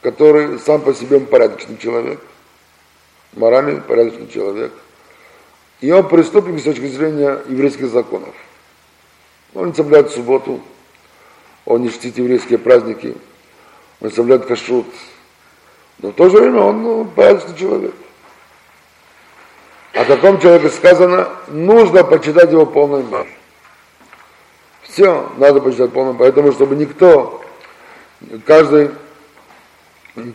[0.00, 2.20] который сам по себе порядочный человек,
[3.32, 4.72] моральный порядочный человек.
[5.80, 8.32] И он преступник с точки зрения еврейских законов.
[9.54, 10.60] Он не соблюдает субботу,
[11.66, 13.14] он не чтит еврейские праздники,
[14.00, 14.86] он не соблюдает кашрут.
[15.98, 17.94] Но в то же время он ну, порядочный человек.
[19.92, 23.28] О таком человеке сказано, нужно почитать его полной мере.
[24.84, 26.18] Все, надо почитать полной мере.
[26.18, 27.44] Поэтому, чтобы никто,
[28.46, 28.90] каждый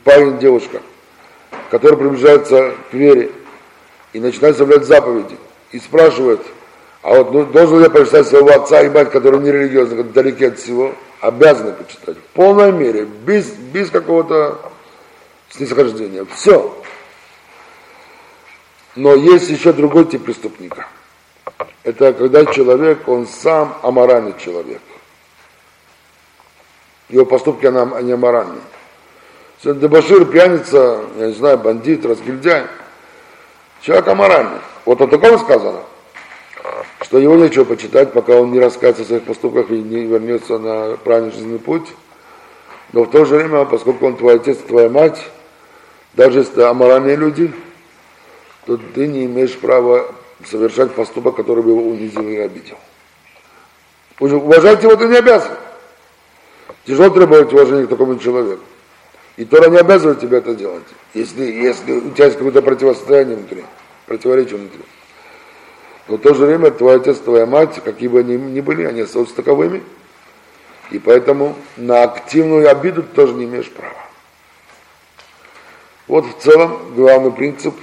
[0.04, 0.82] парень, девушка,
[1.72, 3.32] который приближается к вере
[4.14, 5.38] и начинает соблюдать заповеди,
[5.72, 6.42] и спрашивает–
[7.02, 10.60] а вот ну, должен я почитать своего отца и мать, которые не религиозны, далеки от
[10.60, 12.18] всего, обязаны почитать.
[12.18, 14.60] В полной мере, без, без какого-то
[15.50, 16.26] снисхождения.
[16.36, 16.76] Все.
[18.96, 20.88] Но есть еще другой тип преступника.
[21.84, 24.82] Это когда человек, он сам аморальный человек.
[27.10, 28.62] Его поступки, они аморальные.
[29.64, 32.66] Дебашир, пьяница, я не знаю, бандит, разгильдяй.
[33.82, 34.60] Человек аморальный.
[34.86, 35.82] Вот о таком сказано
[37.08, 40.98] что его нечего почитать, пока он не раскается в своих поступках и не вернется на
[40.98, 41.88] правильный жизненный путь.
[42.92, 45.26] Но в то же время, поскольку он твой отец, твоя мать,
[46.16, 47.54] даже если это аморальные люди,
[48.66, 50.14] то ты не имеешь права
[50.46, 52.78] совершать поступок, который бы его унизил и обидел.
[54.20, 55.54] Уважать его ты не обязан.
[56.86, 58.64] Тяжело требовать уважения к такому человеку.
[59.38, 63.64] И Тора не обязывает тебя это делать, если, если у тебя есть какое-то противостояние внутри,
[64.08, 64.82] противоречие внутри.
[66.08, 69.02] Но в то же время твой отец, твоя мать, какие бы они ни были, они
[69.02, 69.84] остаются таковыми.
[70.90, 73.94] И поэтому на активную обиду ты тоже не имеешь права.
[76.08, 77.76] Вот в целом главный принцип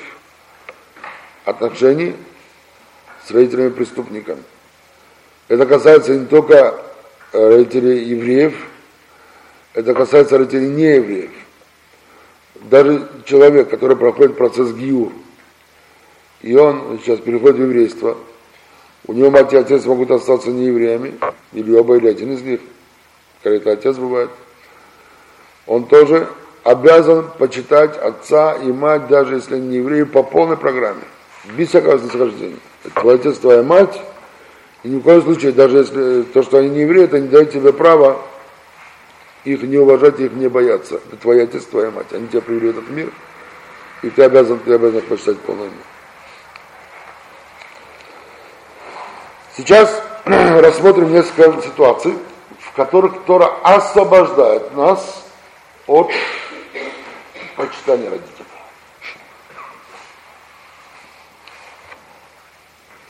[1.44, 2.16] отношений
[3.26, 4.42] с родителями-преступниками.
[5.48, 6.82] Это касается не только
[7.32, 8.54] родителей евреев,
[9.74, 11.32] это касается родителей неевреев.
[12.54, 15.12] Даже человек, который проходит процесс гиур,
[16.44, 18.18] и он сейчас переходит в еврейство,
[19.06, 21.14] у него мать и отец могут остаться не евреями,
[21.54, 22.60] или оба, или один из них,
[23.42, 24.28] когда это отец бывает,
[25.66, 26.28] он тоже
[26.62, 31.04] обязан почитать отца и мать, даже если они не евреи, по полной программе,
[31.56, 32.58] без всякого снисхождения.
[32.94, 33.98] Твой отец, твоя мать,
[34.82, 37.52] и ни в коем случае, даже если то, что они не евреи, это не дает
[37.52, 38.20] тебе права
[39.44, 41.00] их не уважать, их не бояться.
[41.06, 42.12] Это твой отец, твоя мать.
[42.12, 43.10] Они тебя привели в этот мир,
[44.02, 45.93] и ты обязан, ты обязан их почитать полный мир.
[49.56, 52.18] Сейчас рассмотрим несколько ситуаций,
[52.58, 55.24] в которых Тора освобождает нас
[55.86, 56.10] от
[57.56, 58.44] почитания родителей.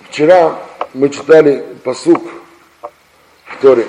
[0.02, 0.58] Вчера
[0.92, 2.22] мы читали посук
[3.46, 3.88] в Торе.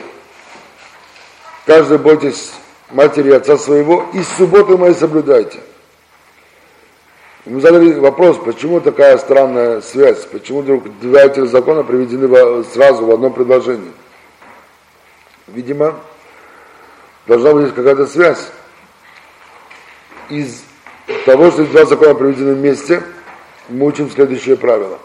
[1.66, 2.54] Каждый бойтесь
[2.90, 5.60] матери и отца своего, и субботу мои соблюдайте.
[7.46, 13.12] Мы задали вопрос, почему такая странная связь, почему вдруг два этих закона приведены сразу в
[13.12, 13.92] одном предложении.
[15.46, 15.96] Видимо,
[17.28, 18.50] должна быть какая-то связь.
[20.30, 20.64] Из
[21.28, 23.04] того, что два закона приведены вместе,
[23.70, 24.98] мы учим следующее правило.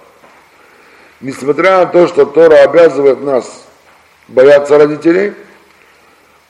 [1.21, 3.67] Несмотря на то, что Тора обязывает нас
[4.29, 5.35] бояться родителей,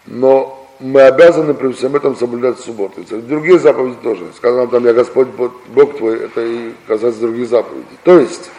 [0.07, 3.03] но мы обязаны при всем этом соблюдать субботу.
[3.03, 4.27] Другие заповеди тоже.
[4.35, 7.99] Сказано там, я Господь Бог твой, это и касается других заповедей.
[8.03, 8.51] То есть,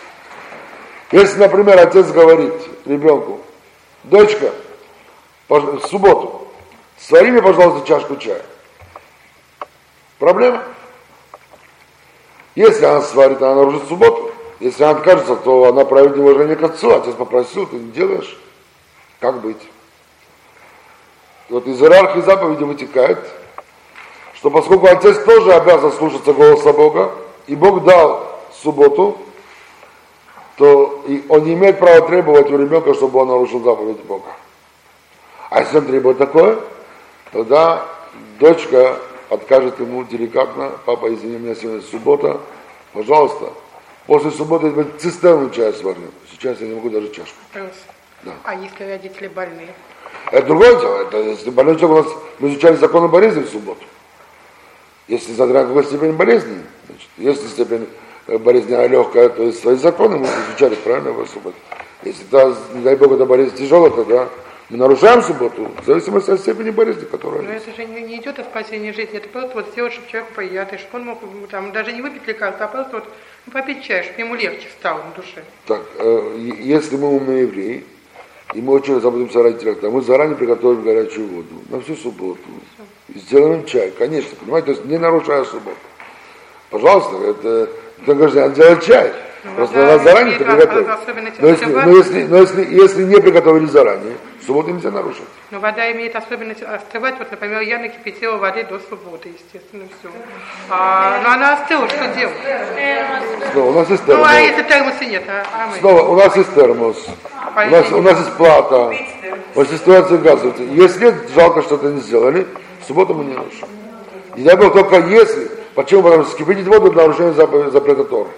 [1.12, 2.54] если, например, отец говорит
[2.86, 3.42] ребенку,
[4.04, 4.52] дочка,
[5.50, 6.48] в субботу,
[6.98, 8.44] свари мне, пожалуйста, чашку чая.
[10.20, 10.64] Проблема?
[12.56, 14.32] Если она сварит, она нарушит субботу.
[14.60, 16.94] Если она откажется, то она проявит неуважение к отцу.
[16.94, 18.38] Отец попросил, ты не делаешь.
[19.20, 19.58] Как быть?
[21.52, 23.20] Вот из иерархии заповеди вытекает,
[24.36, 27.12] что поскольку отец тоже обязан слушаться голоса Бога,
[27.46, 29.18] и Бог дал субботу,
[30.56, 34.30] то и он не имеет права требовать у ребенка, чтобы он нарушил заповедь Бога.
[35.50, 36.58] А если он требует такое,
[37.34, 37.86] тогда
[38.40, 38.98] дочка
[39.30, 42.40] откажет ему деликатно, папа, извини меня, сегодня суббота,
[42.94, 43.50] пожалуйста,
[44.08, 46.12] после субботы цистерну чая сварю.
[46.32, 47.36] Сейчас я не могу даже чашку.
[48.24, 48.34] Да.
[48.44, 49.74] А если родители больные?
[50.32, 51.02] Это другое дело.
[51.02, 53.84] Это, если больной человек у нас, мы изучали законы болезни в субботу.
[55.08, 57.88] Если смотря какой степень болезни, значит, если степень
[58.28, 61.56] э, болезни легкая, то есть свои законы мы изучали правильно в субботу.
[62.04, 64.30] Если, то, не дай бог, эта болезнь тяжелая, тогда
[64.72, 68.40] мы нарушаем субботу, в зависимости от степени болезни, которая Но это же не, не идет
[68.40, 71.20] о спасении жизни, это просто вот сделать, чтобы человеку приятно, чтобы он мог
[71.50, 73.04] там, даже не выпить лекарства, а просто вот
[73.46, 75.44] ну, попить чай, чтобы ему легче стало на душе.
[75.68, 77.84] Так, э, если мы умные евреи,
[78.54, 82.40] и мы очень заботимся о родителях, то мы заранее приготовим горячую воду на всю субботу.
[83.10, 85.78] И сделаем чай, конечно, понимаете, то есть не нарушая субботу.
[86.70, 87.70] Пожалуйста, это,
[88.02, 89.12] это говорит, надо делать чай.
[89.44, 91.40] Ну, Просто да, надо заранее это приготовить.
[91.40, 95.24] Но, если, но, если, но если, если не приготовили заранее, субботу нельзя нарушить.
[95.50, 97.16] Но вода имеет особенность остывать.
[97.18, 100.10] Вот, например, я накипятила воды до субботы, естественно, все.
[100.70, 102.36] А, но она остыла, что делать?
[103.52, 104.28] Снова, у нас есть термос.
[104.28, 105.24] Ну, а если термоса нет?
[105.28, 105.78] А, а мы?
[105.78, 107.08] Снова, у нас есть термос.
[107.56, 108.94] У нас, у нас есть плата.
[109.56, 110.54] Вот ситуация газа.
[110.60, 112.46] Если нет, жалко, что это не сделали,
[112.82, 113.68] в субботу мы не нарушим.
[114.36, 116.04] И дай Бог, только если, почему?
[116.04, 118.30] Потому что скипятить воду для нарушения запрета Торы.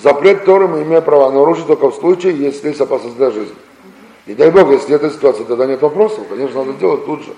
[0.00, 3.54] Запрет Торы мы имеем право нарушить только в случае, если есть опасность для жизни.
[4.26, 7.34] И дай Бог, если эта ситуация, тогда нет вопросов, конечно, надо делать тут же.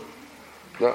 [0.81, 0.95] Да.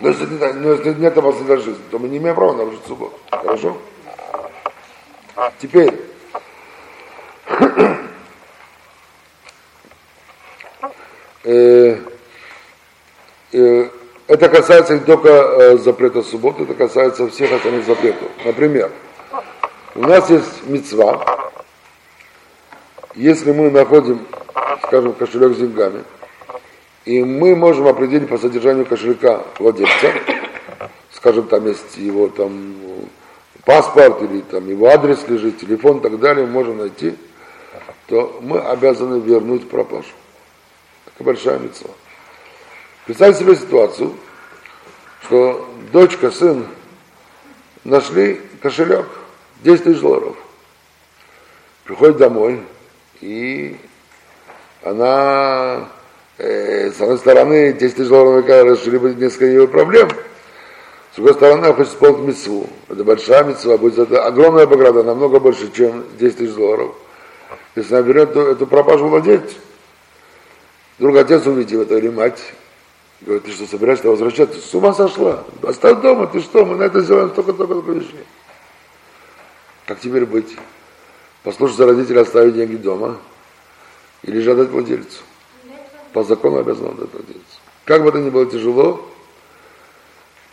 [0.00, 3.14] Но если, но если нет опасности для жизни, то мы не имеем права нарушить субботу.
[3.30, 3.76] Хорошо?
[5.58, 5.94] Теперь,
[11.44, 11.96] э,
[13.52, 13.88] э,
[14.26, 18.28] это касается не только э, запрета субботы, это касается всех остальных запретов.
[18.44, 18.90] Например,
[19.94, 21.52] у нас есть мецва,
[23.14, 24.26] если мы находим,
[24.84, 26.04] скажем, кошелек с деньгами,
[27.04, 30.12] и мы можем определить по содержанию кошелька владельца,
[31.12, 32.74] скажем, там есть его там
[33.64, 37.14] паспорт или там его адрес лежит, телефон и так далее, можем найти,
[38.06, 40.08] то мы обязаны вернуть пропажу.
[41.06, 41.90] Это большая мецва.
[43.04, 44.14] Представьте себе ситуацию,
[45.24, 46.66] что дочка, сын
[47.84, 49.06] нашли кошелек,
[49.62, 50.36] 10 тысяч долларов.
[51.84, 52.62] Приходит домой,
[53.20, 53.76] и
[54.82, 55.88] она,
[56.38, 60.08] э, с одной стороны, 10 тысяч долларов решили бы несколько ее проблем,
[61.12, 62.66] с другой стороны, она хочет исполнить митцву.
[62.88, 66.94] Это большая митцва, будет это огромная награда, намного больше, чем 10 тысяч долларов.
[67.76, 69.58] Если она берет эту, эту пропажу владеть,
[70.98, 72.40] вдруг отец увидел это или мать,
[73.20, 74.58] говорит, ты что, собираешься возвращаться?
[74.58, 75.44] С ума сошла.
[75.62, 78.24] Оставь дома, ты что, мы на это сделаем только-только вещей.
[79.92, 80.56] Как теперь быть?
[81.42, 83.18] Послушаться родителей, оставить деньги дома
[84.22, 85.20] или же отдать владельцу?
[86.14, 87.42] По закону обязан отдать владельцу.
[87.84, 89.06] Как бы это ни было тяжело,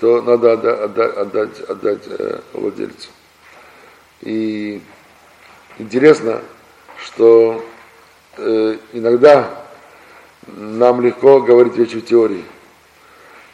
[0.01, 3.07] то надо отдать, отдать, отдать э, владельцу.
[4.19, 4.81] И
[5.77, 6.41] интересно,
[7.01, 7.63] что
[8.35, 9.63] э, иногда
[10.47, 12.43] нам легко говорить вещи в теории.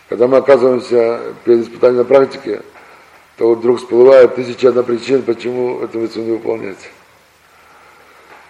[0.09, 2.63] Когда мы оказываемся перед испытанием на практике,
[3.37, 6.89] то вдруг всплывает тысяча одна причин, почему эту митцву не выполнять.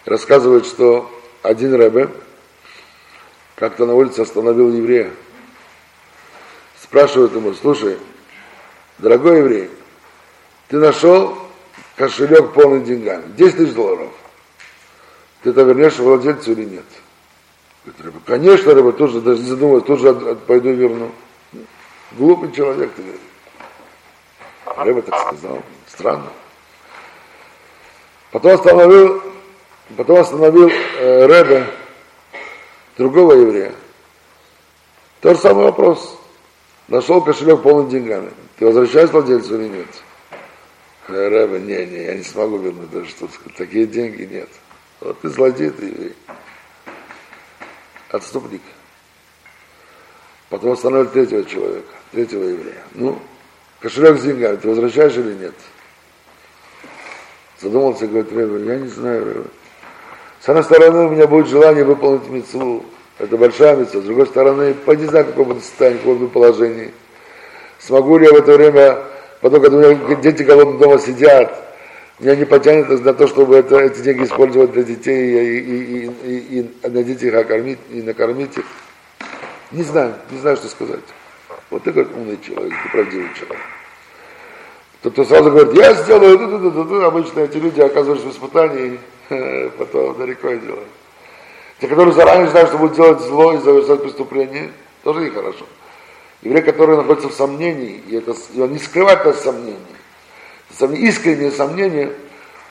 [0.05, 1.11] Рассказывают, что
[1.41, 2.09] один рэбе
[3.55, 5.11] как-то на улице остановил еврея–
[6.95, 7.97] спрашивают ему, слушай,
[8.99, 9.69] дорогой еврей,
[10.69, 11.37] ты нашел
[11.97, 14.11] кошелек полный деньгами, 10 тысяч долларов.
[15.43, 16.85] Ты это вернешь владельцу или нет?
[17.85, 20.13] Говорит, конечно, рыба, тоже даже не задумываясь, тоже
[20.47, 21.11] пойду верну.
[22.13, 23.21] Глупый человек, ты говоришь.
[24.65, 25.61] Рыба так сказал.
[25.87, 26.31] Странно.
[28.31, 29.23] Потом остановил,
[29.95, 31.67] потом остановил э, Рэбе
[32.97, 33.73] другого еврея.
[35.21, 36.19] Тот же самый вопрос.
[36.87, 38.31] Нашел кошелек полный деньгами.
[38.57, 39.87] Ты возвращаешь владельцу или нет?
[41.07, 44.49] Рэбе, не, не, я не смогу вернуть даже что Такие деньги нет.
[44.99, 46.15] Вот ты злодей, ты еврей.
[48.09, 48.61] Отступник.
[50.49, 52.83] Потом остановили третьего человека, третьего еврея.
[52.93, 53.19] Ну,
[53.85, 55.53] кошелек с деньгами, ты возвращаешь или нет?
[57.61, 59.45] Задумался, говорит, Рэбе, я не знаю.
[60.41, 62.83] С одной стороны, у меня будет желание выполнить мецву,
[63.19, 64.01] это большая митцва.
[64.01, 66.93] С другой стороны, по не знаю, каком состоянии, в каком положении.
[67.77, 69.03] Смогу ли я в это время,
[69.41, 71.77] потом, когда у меня дети голодные дома сидят,
[72.19, 76.59] меня не потянет на то, чтобы это, эти деньги использовать для детей и, и, и,
[76.59, 78.65] и, и надеть их, окормить и накормить их.
[79.71, 81.05] Не знаю, не знаю, что сказать.
[81.69, 83.74] Вот ты как умный человек, правдивый человек.
[85.05, 88.31] Тот, кто сразу говорит, я сделаю, ду -ду -ду -ду обычно эти люди оказываются в
[88.31, 88.99] испытании,
[89.77, 90.87] потом далеко делают.
[91.79, 94.71] Те, которые заранее знают, что будут делать зло и совершать преступление,
[95.03, 95.67] тоже нехорошо.
[96.41, 99.77] Еврей, который находится в сомнении, и, это, и он не скрывает это сомнение,
[101.07, 102.11] искреннее сомнение,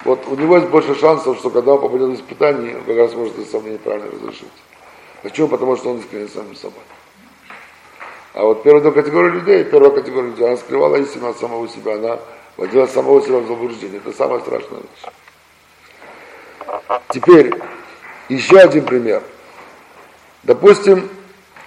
[0.05, 3.14] вот у него есть больше шансов, что когда он попадет в испытание, он как раз
[3.14, 4.49] может это сомнение правильно разрешить.
[5.22, 5.47] Почему?
[5.47, 6.82] Потому что он искренне сам собой.
[8.35, 12.18] А вот первая категория людей, первая категория людей, она скрывала истину от самого себя, она
[12.57, 14.01] вводила самого себя в заблуждение.
[14.05, 15.12] Это самая страшная вещь.
[17.11, 17.55] Теперь,
[18.28, 19.22] еще один пример.
[20.43, 21.09] Допустим,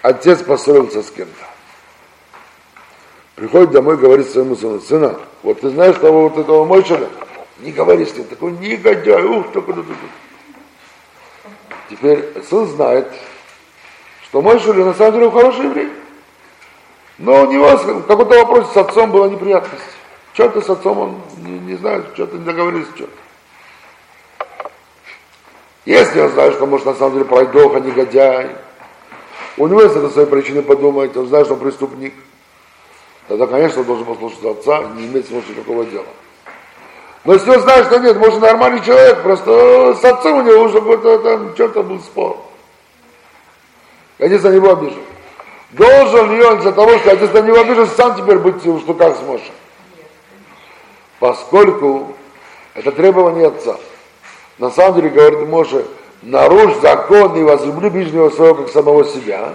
[0.02, 1.46] отец поссорился с кем-то.
[3.36, 7.08] Приходит домой, говорит своему сыну, сына, вот ты знаешь того вот этого мальчика?
[7.60, 9.86] Не говори с ним, такой негодяй, ух, только тут.
[11.90, 13.10] Теперь сын знает,
[14.24, 15.90] что Мойшель на самом деле хороший еврей.
[17.18, 19.84] Но у него в каком-то вопросе с отцом была неприятность.
[20.34, 23.12] Что-то с отцом он не, не знает, что-то не договорились, что-то.
[25.86, 28.56] Если он знает, что может на самом деле пройдоха, негодяй,
[29.58, 32.14] у него есть это свои причины подумать, он знает, что он преступник,
[33.28, 36.06] тогда, конечно, он должен послушать отца, не иметь смысла никакого дела.
[37.24, 40.80] Но если он знает, что нет, может, нормальный человек, просто с отцом у него уже
[40.80, 42.38] какой-то там, что-то был спор.
[44.20, 45.07] Отец на него обижен.
[45.72, 49.18] Должен ли он из-за того, что отец на него обижен, сам теперь быть в штуках
[49.18, 49.54] с Мошем?
[51.20, 52.14] Поскольку
[52.74, 53.76] это требование отца.
[54.60, 55.86] На самом деле, говорит Моше,
[56.22, 59.54] нарушь закон и возлюби ближнего своего, как самого себя.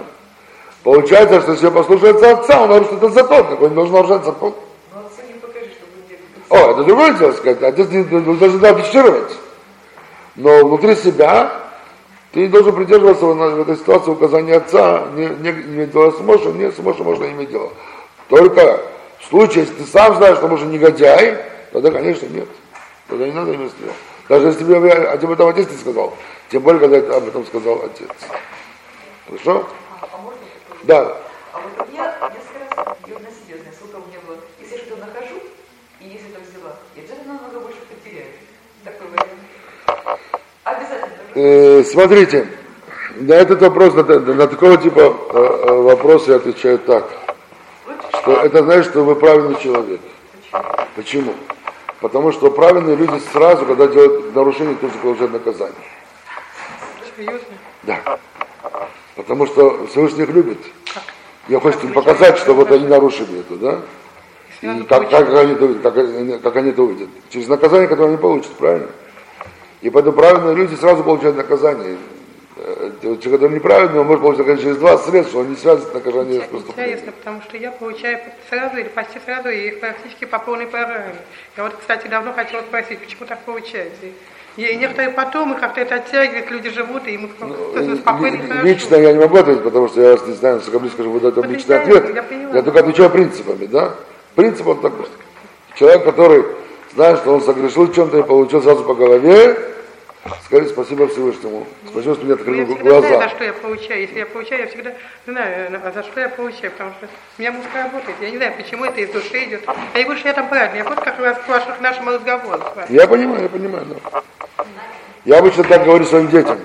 [0.83, 4.53] Получается, что если послушается отца, он нарушит этот закон, как он не должен нарушать закон.
[6.49, 7.63] О, это другое дело сказать.
[7.63, 9.31] Отец не должен афишировать.
[10.35, 11.62] Но внутри себя
[12.33, 16.71] ты должен придерживаться в этой ситуации указания отца, не, не, не дело с Мошей, не
[16.71, 17.71] с Мошей можно иметь дело.
[18.27, 18.81] Только
[19.19, 21.37] в случае, если ты сам знаешь, что Моша негодяй,
[21.71, 22.47] тогда, конечно, нет.
[23.07, 23.93] Тогда не надо иметь дело.
[24.29, 26.15] Даже если я об этом отец не сказал.
[26.49, 28.09] Тем более, когда об этом сказал отец.
[29.27, 29.67] Хорошо?
[30.83, 31.17] Да.
[31.53, 34.37] А вот я несколько раз на серьезно, сколько у меня было.
[34.59, 35.35] Если я что-то нахожу,
[35.99, 38.31] и если это взяла, я обязательно намного больше потеряю.
[38.83, 40.41] Такой вариант.
[41.35, 42.47] Э, смотрите,
[43.15, 47.09] на этот вопрос, на, на такого типа э, э, вопроса я отвечаю так.
[48.21, 49.99] Что это значит, что вы правильный человек.
[50.95, 51.33] Почему?
[52.01, 55.73] Потому что правильные люди сразу, когда делают нарушение, тут же получают наказание.
[57.83, 58.19] Да.
[59.15, 60.59] Потому что Всевышний их любит.
[61.47, 63.79] Я хочу им показать, что вот они нарушили это, да?
[64.61, 67.09] И как, как, они, как, как они это увидят?
[67.29, 68.87] Через наказание, которое они получат, правильно?
[69.83, 71.97] И поэтому правильные люди сразу получают наказание.
[72.55, 75.93] Э, Человек, который неправильный, он может получить наказание через два средства, он не связан с
[75.93, 76.93] наказанием с преступлением.
[76.93, 78.19] Интересно, потому что я получаю
[78.49, 81.15] сразу или почти сразу и практически по полной программе.
[81.57, 84.05] Я вот, кстати, давно хотела спросить, почему так получается.
[84.55, 87.31] И некоторые потом и как-то это оттягивает, люди живут, и им
[87.75, 88.65] Э, спокойно хорошо.
[88.65, 91.51] Лично я не могу ответить, потому что я не знаю, насколько близко живу дать вам
[91.51, 92.15] личный ответ.
[92.15, 92.55] я поняла.
[92.55, 93.95] Я только отвечаю принципами, да?
[94.35, 95.07] Принцип он такой.
[95.75, 96.45] Человек, который
[96.93, 99.72] знает, что он согрешил чем-то и получил сразу по голове,
[100.45, 101.67] скажи спасибо Всевышнему.
[101.89, 103.29] Спасибо, что мне Ну, открыли я знаю, за глаза.
[103.29, 104.01] что я получаю.
[104.01, 104.93] Если я получаю, я всегда
[105.27, 107.07] знаю, за что я получаю, потому что
[107.37, 108.15] у меня мозг работает.
[108.21, 109.63] Я не знаю, почему это из души идет.
[109.67, 110.77] А я говорю, что я там правильно.
[110.77, 112.61] Я вот как раз к к нашему разговору.
[112.89, 114.21] Я понимаю, я понимаю, да.
[115.25, 116.59] Я обычно так говорю своим детям.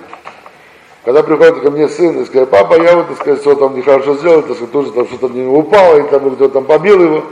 [1.04, 4.16] Когда приходит ко мне сын и сказать, папа, я вот, так сказать, все там нехорошо
[4.16, 7.24] сделал, так сказать, тоже там что-то мне упало, и там кто-то там побил его.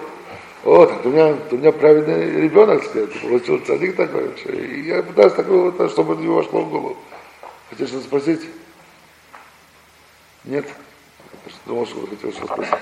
[0.67, 4.31] Вот, у меня, у меня правильный ребенок, так сказать, получил цадик такой.
[4.47, 6.97] И я пытаюсь такого, вот, чтобы не вошло в голову.
[7.71, 8.41] Хотите что-то спросить?
[10.43, 10.67] Нет?
[11.67, 12.75] Думал, что вы хотели что-то спросить.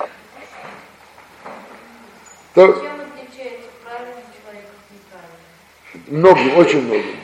[2.54, 6.40] То, Чем отличается правильный человек от неправильного?
[6.46, 7.16] Многим, очень многим.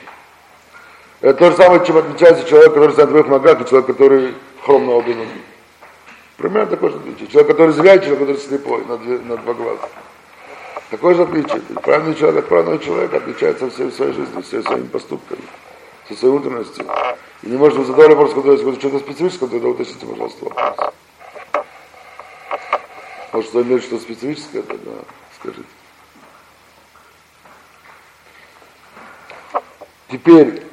[1.23, 4.35] Это то же самое, чем отличается человек, который стоит на двоих ногах, и человек, который
[4.63, 5.41] хром на обе ноги.
[6.37, 7.29] Примерно такое же отличие.
[7.29, 9.89] Человек, который зрячий, человек, который слепой на, две- на два глаза.
[10.91, 11.61] Такое же отличие.
[11.83, 15.43] Правильный человек от правильного человека отличается всей своей жизнью, всеми своими поступками,
[16.09, 16.85] со своей внутренностью.
[17.43, 20.95] И не может задавать вопрос, который если что-то специфическое, тогда уточните, пожалуйста, вопрос.
[23.33, 24.91] Может, что имеет что-то специфическое, тогда
[25.39, 25.65] скажите.
[30.11, 30.65] Теперь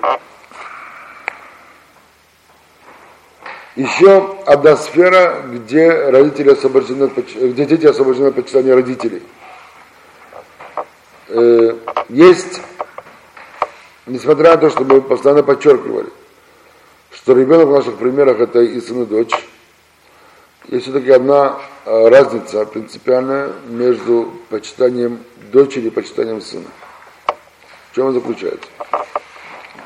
[3.75, 9.21] еще одна сфера, где родители освобождены, где дети освобождены от почитания родителей.
[11.29, 11.75] Э,
[12.09, 12.61] есть,
[14.05, 16.09] несмотря на то, что мы постоянно подчеркивали,
[17.11, 19.33] что ребенок в наших примерах это и сын, и дочь,
[20.67, 25.19] есть все-таки одна э, разница принципиальная между почитанием
[25.51, 26.67] дочери и почитанием сына.
[27.91, 28.69] В чем она заключается?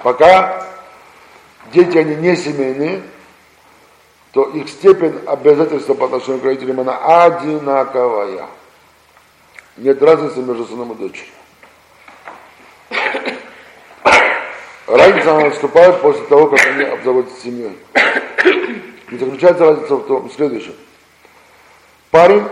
[0.04, 0.68] Пока
[1.74, 3.02] дети, они не семейные,
[4.32, 8.48] то их степень обязательства по отношению к родителям, она одинаковая.
[9.78, 11.34] Нет разницы между сыном и дочерью.
[14.88, 17.78] Разница наступает после того, как они обзаводятся семьей.
[19.10, 20.76] И заключается разница в том в следующем.
[22.12, 22.44] Парень,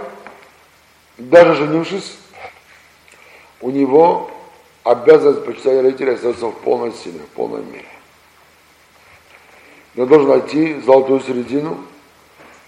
[1.18, 2.18] даже женившись,
[3.60, 4.32] у него
[4.84, 7.86] обязанность почитания родителей остается в полной силе, в полной мере.
[9.98, 11.84] Он должен найти золотую середину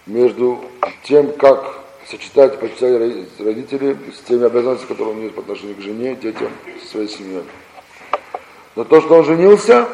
[0.05, 0.59] между
[1.03, 1.80] тем, как
[2.11, 6.51] сочетать почитание родителей с теми обязанностями, которые он имеет по отношению к жене, детям,
[6.91, 7.43] своей семье.
[8.75, 9.87] Но то, что он женился,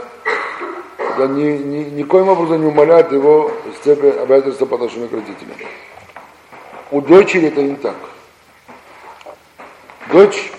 [0.97, 5.57] это ни, ни, никоим образом не умаляет его степень обязательства по отношению к родителям.
[6.89, 7.95] У дочери это не так.
[10.11, 10.51] Дочь,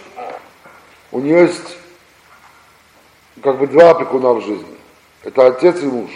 [1.10, 1.76] у нее есть
[3.42, 4.76] как бы два опекуна в жизни.
[5.24, 6.10] Это отец и муж.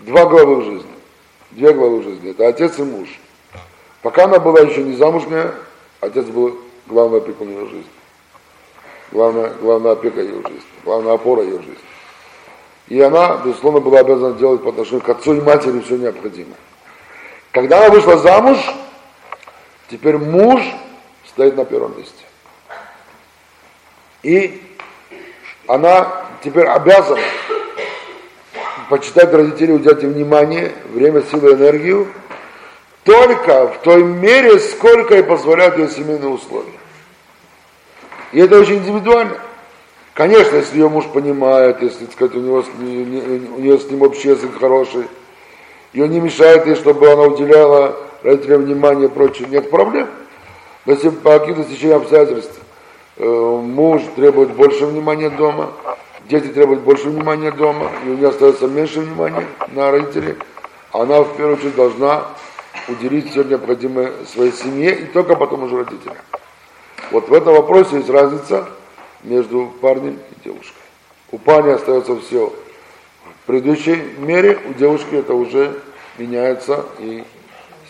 [0.00, 0.90] Два главы в жизни.
[1.52, 2.30] Две главы в жизни.
[2.30, 3.08] Это отец и муж.
[4.06, 5.52] Пока она была еще не замужняя,
[6.00, 7.90] отец был главный опекун ее жизни.
[9.10, 10.62] Главная, главная опека ее жизни.
[10.84, 11.76] Главная опора ее жизни.
[12.86, 16.54] И она, безусловно, была обязана делать по отношению к отцу и матери все необходимое.
[17.50, 18.58] Когда она вышла замуж,
[19.90, 20.62] теперь муж
[21.26, 22.22] стоит на первом месте.
[24.22, 24.62] И
[25.66, 27.22] она теперь обязана
[28.88, 32.06] почитать родителей, уделять им внимание, время, силу, энергию,
[33.06, 36.72] только в той мере, сколько и позволяют ее семейные условия.
[38.32, 39.38] И это очень индивидуально.
[40.12, 44.30] Конечно, если ее муж понимает, если, так сказать, у, него, у нее с ним общий
[44.30, 45.06] язык хороший,
[45.92, 50.08] ее не мешает ей, чтобы она уделяла родителям внимание и прочее, нет проблем.
[50.84, 52.58] Но если по каким-то стечениям обстоятельств
[53.18, 55.70] э, муж требует больше внимания дома,
[56.28, 60.34] дети требуют больше внимания дома, и у нее остается меньше внимания на родителей,
[60.92, 62.24] она в первую очередь должна
[62.88, 66.16] уделить все необходимое своей семье и только потом уже родителям.
[67.10, 68.68] Вот в этом вопросе есть разница
[69.22, 70.82] между парнем и девушкой.
[71.30, 72.52] У парня остается все
[73.42, 75.80] в предыдущей мере, у девушки это уже
[76.18, 77.24] меняется и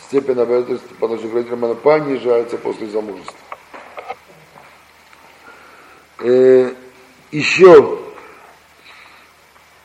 [0.07, 3.35] степень обязательств по отношению к родителям она понижается после замужества.
[6.19, 6.73] Э,
[7.31, 7.99] еще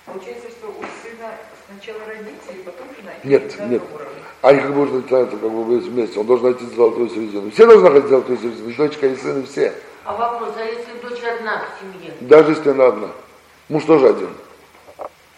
[0.06, 1.32] Получается, что у сына
[1.68, 3.12] сначала родители, потом жена?
[3.24, 3.82] Нет, нет.
[3.82, 4.11] одном
[4.42, 6.20] Они как бы начинаются как бы вместе.
[6.20, 7.52] Он должен найти золотую середину.
[7.52, 8.70] Все должны найти золотую середину.
[8.70, 9.74] И дочка, и сын, и все.
[10.04, 12.14] А вопрос, а если дочь одна в семье?
[12.22, 13.08] Даже если она одна.
[13.70, 14.30] Муж тоже один.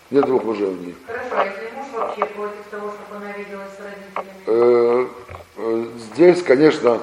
[0.09, 0.95] Нет двух мужей у них.
[1.05, 4.37] Хорошо, а если муж вообще против того, чтобы она виделась с родителями?
[4.47, 5.07] Э,
[5.57, 6.99] э, Здесь, конечно,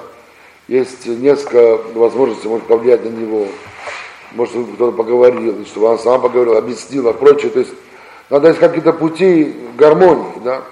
[0.67, 3.47] есть несколько возможностей, может повлиять на него.
[4.31, 7.51] Может, кто-то поговорил, чтобы она сама поговорила, объяснила, прочее.
[7.51, 7.73] То есть
[8.29, 10.63] надо искать какие-то пути гармонии, да.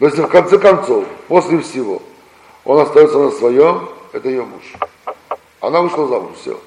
[0.00, 2.00] Но если в конце концов, после всего,
[2.64, 4.62] он остается на своем, это ее муж.
[5.60, 6.58] Она вышла замуж, все.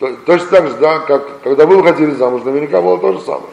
[0.00, 3.44] То- Точно так же, да, как когда вы выходили замуж, наверняка было то же самое.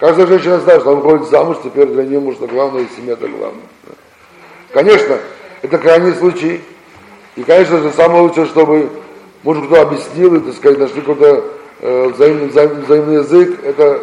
[0.00, 3.12] Каждая женщина знает, что она выходит замуж, теперь для нее муж это главное, и семья
[3.12, 3.62] это главное.
[4.72, 5.18] Конечно,
[5.62, 6.60] это крайний случай.
[7.36, 8.90] И, конечно же, самое лучшее, чтобы
[9.44, 11.44] муж кто объяснил, и, так сказать, нашли какой-то
[11.80, 14.00] э, взаимный, взаимный, взаимный язык, это,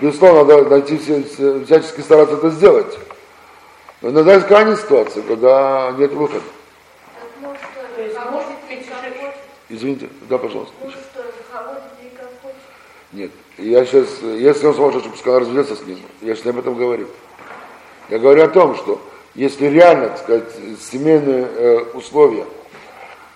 [0.00, 2.98] безусловно, надо найти всячески стараться это сделать.
[4.02, 6.42] Но иногда есть крайняя ситуация, когда нет выхода.
[9.68, 10.74] Извините, да, пожалуйста.
[13.12, 15.98] Нет, я сейчас, если он сумасшедший, пускай он разведется с ним.
[16.22, 17.08] Я сейчас об этом говорю.
[18.08, 19.00] Я говорю о том, что
[19.34, 20.44] если реально, так сказать,
[20.80, 22.46] семейные э, условия,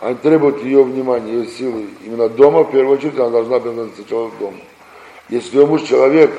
[0.01, 4.31] они требуют ее внимания, ее силы именно дома, в первую очередь, она должна быть сначала
[4.39, 4.59] дома.
[5.29, 6.31] Если ее муж человек,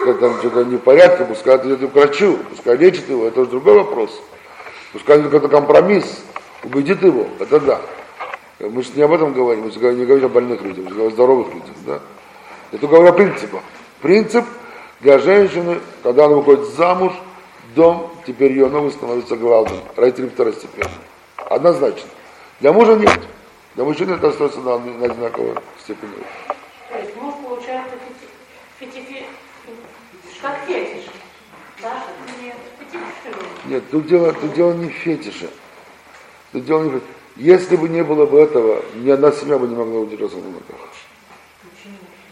[0.00, 3.50] сказать, там что-то не в порядке, пускай отведет к врачу, пускай лечит его, это уже
[3.50, 4.20] другой вопрос.
[4.92, 6.22] Пускай найдет какой-то компромисс,
[6.64, 7.80] убедит его, это да.
[8.58, 11.10] Мы же не об этом говорим, мы не говорим о больных людях, мы говорим о
[11.10, 12.00] здоровых людях, да.
[12.72, 13.60] Это говорю о принципах.
[14.00, 14.44] Принцип
[15.00, 17.12] для женщины, когда она выходит замуж,
[17.74, 20.90] дом теперь ее новый становится главным, родители второстепенные.
[21.36, 22.08] Однозначно.
[22.60, 23.20] Для мужа нет.
[23.74, 26.10] Для мужчины это остается на, на одинаковой степени.
[26.90, 27.94] То есть муж получается
[28.80, 29.24] фети- фети-
[30.48, 31.04] как фетиш.
[31.82, 32.02] Да?
[32.42, 32.54] Нет.
[33.66, 35.50] Нет, тут дело, тут дело не в фетише.
[36.52, 37.00] Тут дело не в.
[37.36, 40.88] Если бы не было бы этого, ни одна семья бы не могла удержаться на ногах.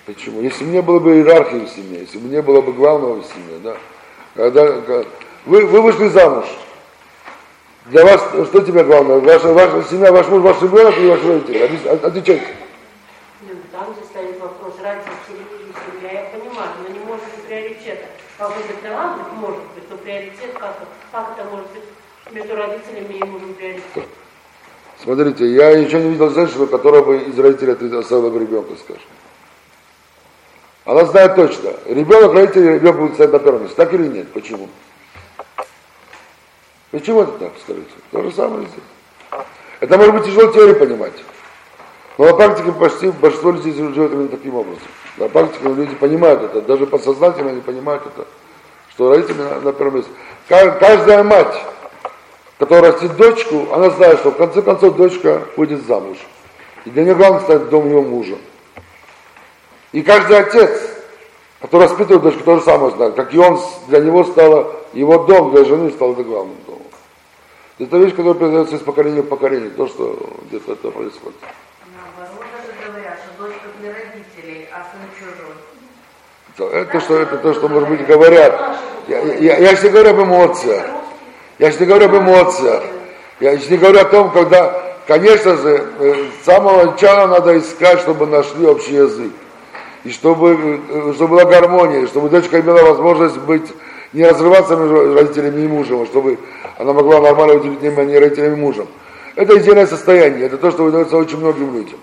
[0.06, 0.40] Почему?
[0.40, 3.26] Если бы не было бы иерархии в семье, если бы не было бы главного в
[3.26, 3.76] семье, да.
[4.34, 5.08] Когда, когда-
[5.44, 6.46] вы, вы вышли замуж.
[7.86, 9.20] Для вас что тебе главное?
[9.20, 11.62] Ваша, ваша семья, ваш муж, ваш ребенок или ваш родитель?
[11.62, 12.56] Объяс- от- Отвечайте.
[13.42, 15.46] Ну, там же стоит вопрос родителей
[16.12, 17.85] я понимаю, но не может быть приоритета.
[18.38, 20.76] Это равно, может быть, но приоритет как,
[21.10, 21.84] как это может быть
[22.32, 24.04] между родителями и мужем приоритет?
[25.02, 29.02] Смотрите, я еще не видел женщину, которая бы из родителей оставила бы ребенка, скажем.
[30.84, 33.76] Она знает точно, ребенок, родители, ребенок будет стоять на первом месте.
[33.76, 34.32] Так или нет?
[34.32, 34.68] Почему?
[36.90, 37.90] Почему это так, скажите?
[38.12, 39.44] То же самое здесь.
[39.80, 41.12] Это может быть тяжело теории понимать.
[42.18, 44.82] Но на практике почти большинство людей живет именно таким образом.
[45.18, 48.26] На практике люди понимают это, даже подсознательно они понимают это,
[48.90, 50.10] что родители на, на первом месте.
[50.48, 51.62] Ка- Каждая мать,
[52.58, 56.16] которая растит дочку, она знает, что в конце концов дочка выйдет замуж.
[56.86, 58.36] И для нее главное стать дом ее мужа.
[59.92, 60.70] И каждый отец,
[61.60, 63.14] который воспитывает дочку, то же самое знает.
[63.14, 66.82] Как и он, для него стало, его дом для жены стал это главным домом.
[67.78, 71.36] Это вещь, которая передается из поколения в поколение, то, что где-то это происходит.
[71.94, 75.54] Наоборот, даже говорят, что дочка для родителей, а сын чужой.
[76.56, 78.78] То- Это, что, это то, что, может быть, говорят.
[79.08, 80.84] Я, я, я же не говорю об эмоциях.
[81.58, 82.82] Я же не говорю об эмоциях.
[83.40, 88.00] Я же не говорю о том, когда, конечно же, э, с самого начала надо искать,
[88.00, 89.32] чтобы нашли общий язык.
[90.04, 93.70] И чтобы, э, чтобы была гармония, чтобы дочка имела возможность быть,
[94.14, 96.38] не разрываться между родителями и мужем, а чтобы
[96.78, 98.88] она могла нормально уделить внимание родителям и мужем.
[99.34, 101.98] Это идеальное состояние, это то, что выдается очень многим людям.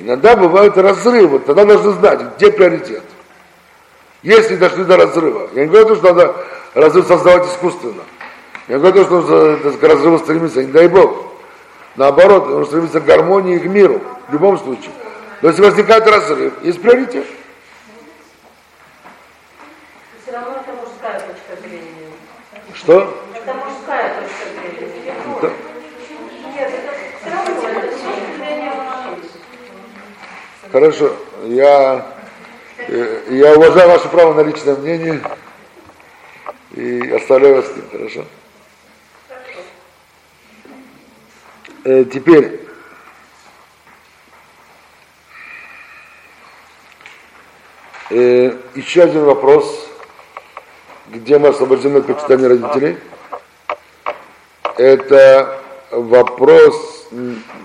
[0.00, 3.02] Иногда бывают разрывы, тогда нужно знать, где приоритет.
[4.24, 5.50] Если дошли до разрыва.
[5.52, 6.34] Я не говорю, то, что надо
[6.72, 8.02] разрыв создавать искусственно.
[8.68, 9.20] Я говорю, то, что
[9.62, 11.26] нужно к разрыву стремиться, не дай Бог.
[11.96, 14.92] Наоборот, нужно стремиться к гармонии и к миру, в любом случае.
[15.42, 17.26] Но если возникает разрыв, есть приоритет.
[20.22, 22.10] Все равно это мужская точка зрения.
[22.72, 23.14] Что?
[23.34, 25.14] Это мужская точка зрения.
[25.42, 25.50] Да.
[26.54, 28.08] Нет, это все равно, это точка
[28.38, 29.18] зрения мужчин.
[30.72, 31.12] Хорошо.
[31.44, 32.13] Я,
[32.78, 35.20] я уважаю ваше право на личное мнение
[36.72, 38.24] и оставляю вас с ним, хорошо?
[41.84, 42.60] Э, теперь,
[48.10, 49.88] э, еще один вопрос,
[51.08, 52.98] где мы освобождены от почитания родителей.
[54.76, 55.60] это
[55.90, 57.06] вопрос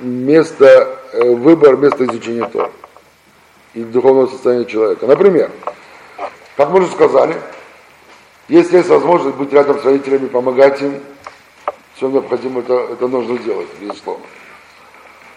[0.01, 2.71] места, э, выбор места изучения Тора
[3.73, 5.05] и духовного состояния человека.
[5.05, 5.51] Например,
[6.57, 7.35] как мы уже сказали,
[8.47, 10.99] если есть возможность быть рядом с родителями, помогать им,
[11.95, 14.25] все необходимо, это, это нужно делать, безусловно.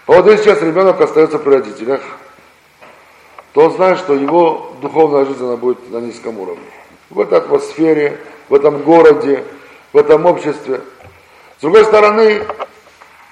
[0.07, 2.01] А вот если сейчас ребенок остается при родителях,
[3.53, 6.65] то он знает, что его духовная жизнь она будет на низком уровне.
[7.11, 8.19] В этой атмосфере,
[8.49, 9.45] в этом городе,
[9.93, 10.81] в этом обществе.
[11.59, 12.43] С другой стороны,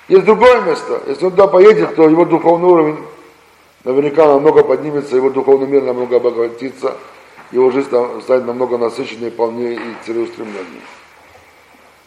[0.09, 1.01] есть другое место.
[1.07, 2.98] Если он туда поедет, то его духовный уровень
[3.85, 6.97] наверняка намного поднимется, его духовный мир намного обогатится,
[7.53, 10.83] его жизнь станет намного насыщеннее, полнее и целеустремленнее.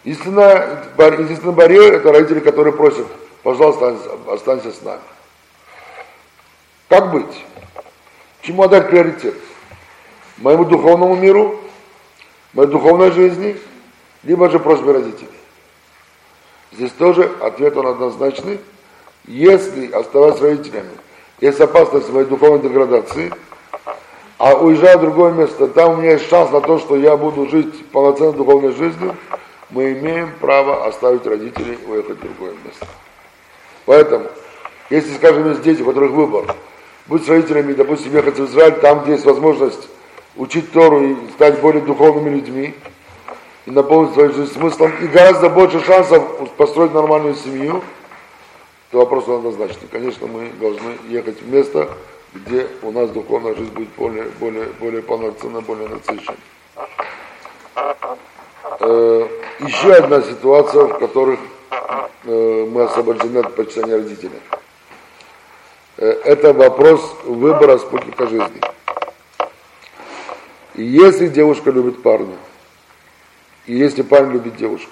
[0.03, 3.07] Единственное, единственный барьер– это родители, которые просят,
[3.41, 3.97] пожалуйста,
[4.27, 5.01] останься с нами.
[6.89, 7.45] Как быть?
[8.41, 9.35] Чему отдать приоритет?
[10.37, 11.59] Моему духовному миру,
[12.53, 13.57] моей духовной жизни,
[14.23, 15.29] либо же просьбе родителей.
[16.71, 18.59] Здесь тоже ответ он однозначный.
[19.25, 20.91] Если оставаться родителями,
[21.43, 23.29] есть опасность моей духовной деградации,
[24.37, 27.49] а уезжая в другое место, там у меня есть шанс на то, что я буду
[27.49, 29.13] жить полноценной духовной жизнью,
[29.69, 32.87] мы имеем право оставить родителей и уехать в другое место.
[33.85, 34.27] Поэтому,
[34.89, 36.55] если, скажем, есть дети, у которых выбор,
[37.07, 39.89] быть с родителями, допустим, ехать в Израиль, там, где есть возможность
[40.37, 42.73] учить Тору и стать более духовными людьми,
[43.65, 46.23] и наполнить свою жизнь смыслом, и гораздо больше шансов
[46.55, 47.83] построить нормальную семью,
[48.93, 49.87] то вопрос однозначный.
[49.91, 51.89] Конечно, мы должны ехать в место,
[52.31, 56.37] где у нас духовная жизнь будет более, более, более полноценна, более насыщенной.
[58.79, 59.27] Э,
[59.61, 61.39] еще одна ситуация, в которых
[62.25, 64.39] э, мы освобождены от почитания родителей.
[65.97, 68.61] Э, это вопрос выбора спутника жизни.
[70.75, 72.37] И если девушка любит парня,
[73.65, 74.91] и если парень любит девушку,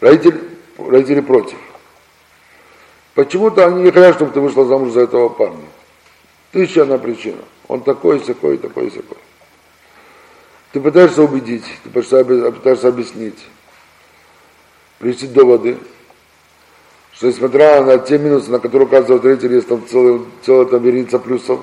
[0.00, 0.40] родители,
[0.78, 1.58] родители против.
[3.14, 5.66] Почему-то они не хотят, чтобы ты вышла замуж за этого парня.
[6.50, 7.42] Тысяча одна причина.
[7.68, 9.18] Он такой, такой, такой, такой.
[10.72, 13.38] Ты пытаешься убедить, ты пытаешься объяснить,
[14.98, 15.78] привести доводы,
[17.12, 21.20] что несмотря на те минусы, на которые указывают родители, есть там целый, целая там вереница
[21.20, 21.60] плюсов,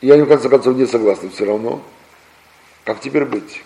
[0.00, 1.80] и они в конце концов не согласны все равно.
[2.84, 3.62] Как теперь быть?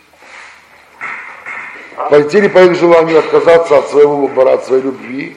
[1.97, 5.36] Пойти ли по их желанию отказаться от своего выбора, от своей любви,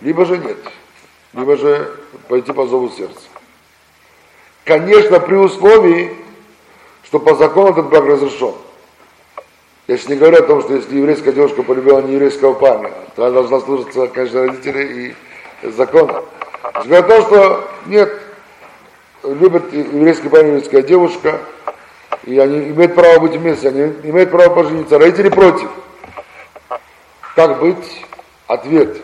[0.00, 0.58] либо же нет,
[1.32, 1.92] либо же
[2.28, 3.20] пойти по зову сердца.
[4.64, 6.16] Конечно, при условии,
[7.04, 8.54] что по закону этот брак разрешен.
[9.86, 13.24] Я сейчас не говорю о том, что если еврейская девушка полюбила не еврейского парня, то
[13.24, 15.14] она должна служиться, конечно, родителей
[15.62, 16.24] и закона.
[16.84, 18.20] Я говорю о том, что нет,
[19.22, 21.40] любит еврейский парень, еврейская девушка,
[22.24, 24.98] и они имеют право быть вместе, они имеют право пожениться.
[24.98, 25.70] Родители против.
[27.34, 28.04] Как быть?
[28.46, 29.00] Ответ.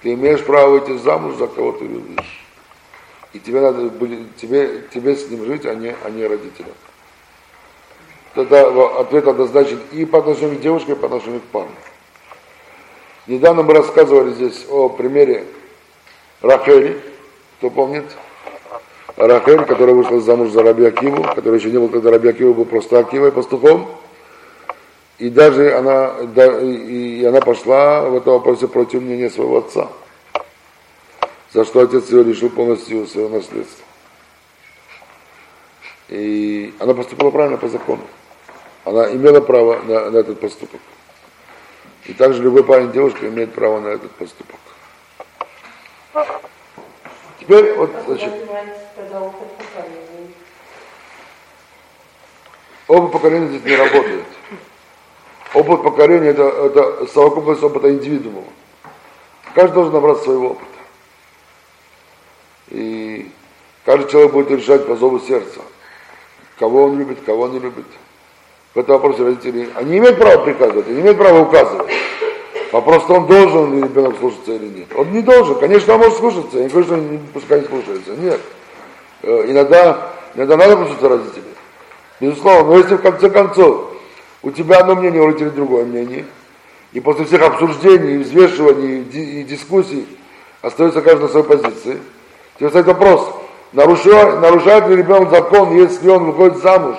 [0.00, 2.44] Ты имеешь право выйти замуж за кого ты любишь.
[3.32, 3.90] И тебе надо
[4.36, 6.74] тебе, тебе с ним жить, а не, а не родителям.
[8.34, 8.66] Тогда
[8.98, 11.70] ответ однозначен и по отношению к девушке, и по отношению к парню.
[13.26, 15.46] Недавно мы рассказывали здесь о примере
[16.40, 17.00] Рахели,
[17.58, 18.04] кто помнит?
[19.16, 22.64] Рахель, которая вышла замуж за Раби Акиву, который еще не был, когда Раби Акива был
[22.64, 23.88] просто Акивой, пастухом.
[25.18, 29.88] И даже она, да, и, и она пошла в этом вопросе против мнения своего отца,
[31.52, 33.84] за что отец ее лишил полностью своего наследства.
[36.08, 38.02] И она поступила правильно по закону.
[38.84, 40.80] Она имела право на, на этот поступок.
[42.06, 44.58] И также любой парень девушка имеет право на этот поступок.
[47.42, 48.32] Теперь вот, значит,
[52.86, 54.24] оба поколения здесь не работают.
[55.52, 58.44] Опыт поколения это, это совокупность опыта индивидуума.
[59.56, 60.66] Каждый должен набрать своего опыта.
[62.68, 63.28] И
[63.84, 65.60] каждый человек будет решать по зову сердца,
[66.60, 67.86] кого он любит, кого он не любит.
[68.72, 71.92] В этом вопросе родители, они имеют право приказывать, они имеют право указывать.
[72.72, 74.88] Вопрос, он должен ли ребенок слушаться или нет.
[74.96, 75.58] Он не должен.
[75.58, 76.56] Конечно, он может слушаться.
[76.56, 78.12] Я не говорю, что он пускай не слушается.
[78.16, 78.40] Нет.
[79.22, 81.44] Э, иногда, иногда надо послушаться родителей.
[82.18, 82.72] Безусловно.
[82.72, 83.92] Но если в конце концов
[84.42, 86.24] у тебя одно мнение, у родителей другое мнение,
[86.94, 90.06] и после всех обсуждений, взвешиваний и дискуссий
[90.62, 91.98] остается каждый на своей позиции,
[92.58, 93.34] тебе стоит вопрос,
[93.72, 96.96] нарушает, нарушает ли ребенок закон, если он выходит замуж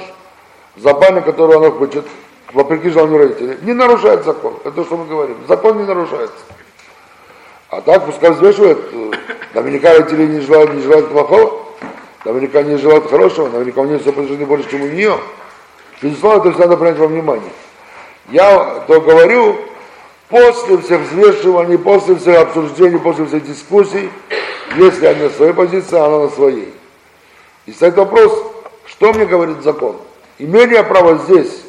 [0.76, 2.05] за парня, которого он хочет,
[2.54, 4.56] вопреки желанию родителей, не нарушает закон.
[4.64, 5.38] Это то, что мы говорим.
[5.47, 6.38] Закон не нарушается.
[7.70, 9.12] А так пускай взвешивает, э,
[9.56, 11.66] наверняка родители не желают, не желают плохого,
[12.24, 15.18] наверняка не желают хорошего, наверняка у нее все жизни больше, чем у нее.
[16.01, 17.51] Безусловно, это все надо принять во внимание.
[18.30, 19.58] Я то говорю,
[20.30, 24.10] после всех взвешиваний, после всех обсуждений, после всех дискуссий,
[24.78, 26.74] если я на своей позиции, она на своей.
[27.66, 28.32] И стоит вопрос,
[28.86, 29.95] что мне говорит закон?
[30.38, 31.62] Имею ли я право здесь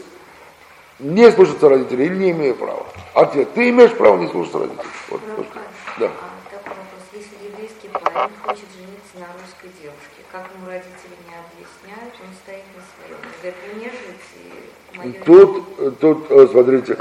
[0.98, 2.86] не слушаться родителей или не имею права?
[3.14, 4.88] Ответ, ты имеешь право не слушаться родителей.
[5.10, 5.46] Вот, вот,
[5.98, 6.06] да.
[6.06, 6.10] А,
[6.50, 7.02] такой вопрос.
[7.12, 12.64] Если еврейский парень хочет жениться на русской девушке, как ему родители не объясняют, он стоит
[12.74, 13.20] на своем.
[13.40, 15.24] Говорит, мне жить и.
[15.24, 16.96] Тут, тут, э, смотрите,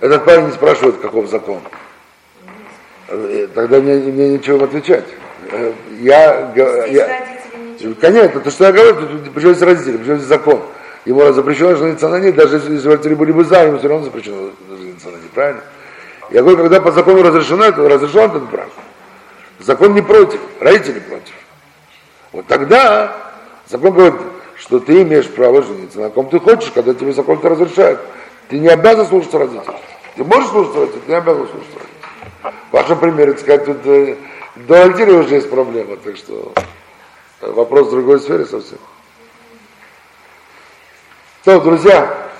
[0.00, 1.60] этот парень не спрашивает, каков закон.
[3.08, 5.04] Э, Тогда мне, мне нечего им отвечать.
[5.50, 6.86] Э, Я, я,
[7.74, 8.96] ничего Конечно, то, что я говорю,
[9.34, 10.62] причем здесь родители, причем здесь закон.
[11.04, 14.50] Ему запрещено жениться на ней, даже если родители были бы за, ему все равно запрещено
[14.68, 15.62] жениться на ней, правильно?
[16.30, 18.68] Я говорю, когда по закону разрешено, это разрешен этот брак.
[19.58, 21.34] Закон не против, родители против.
[22.32, 23.16] Вот тогда
[23.68, 24.14] закон говорит,
[24.56, 27.98] что ты имеешь право жениться на ком ты хочешь, когда тебе закон это разрешает.
[28.48, 29.76] Ты не обязан слушаться родителей.
[30.16, 32.60] Ты можешь слушаться родителей, ты не обязан слушаться родителей.
[32.70, 34.16] В вашем примере, так сказать, тут э,
[34.56, 36.52] до родителей уже есть проблема, так что
[37.40, 38.78] э, вопрос в другой сфере совсем.
[41.44, 42.30] То, друзья,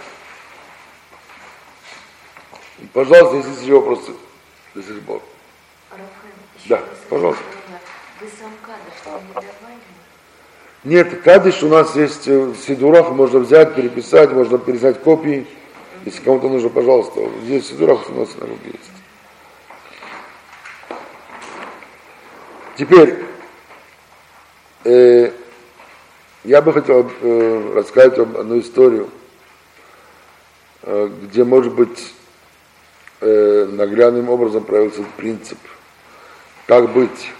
[2.92, 4.12] пожалуйста, если есть вопросы,
[4.74, 5.20] если еще
[6.66, 7.42] Да, пожалуйста.
[7.42, 7.78] скажу,
[8.20, 9.80] Вы сам кадр, что не давали?
[10.84, 15.46] Нет, кадыш у нас есть э, в Сидурах, можно взять, переписать, можно пересать копии.
[16.04, 17.20] Если кому-то нужно, пожалуйста.
[17.42, 18.90] Здесь в Сидурах у нас на руке есть.
[22.76, 23.24] Теперь,
[24.84, 25.32] э,
[26.44, 29.08] я бы хотел э, рассказать вам одну историю,
[30.82, 32.14] э, где, может быть,
[33.20, 35.58] э, наглядным образом проявился принцип,
[36.66, 37.30] как быть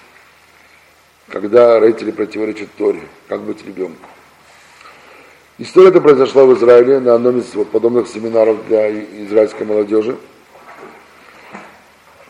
[1.30, 4.08] когда родители противоречат Торе, как быть ребенку.
[5.58, 8.90] История эта произошла в Израиле на одном из подобных семинаров для
[9.24, 10.16] израильской молодежи.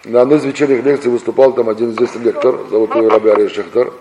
[0.04, 3.92] На одной из вечерних лекций выступал там один известный лектор, зовут его Раби Ария Шехтар,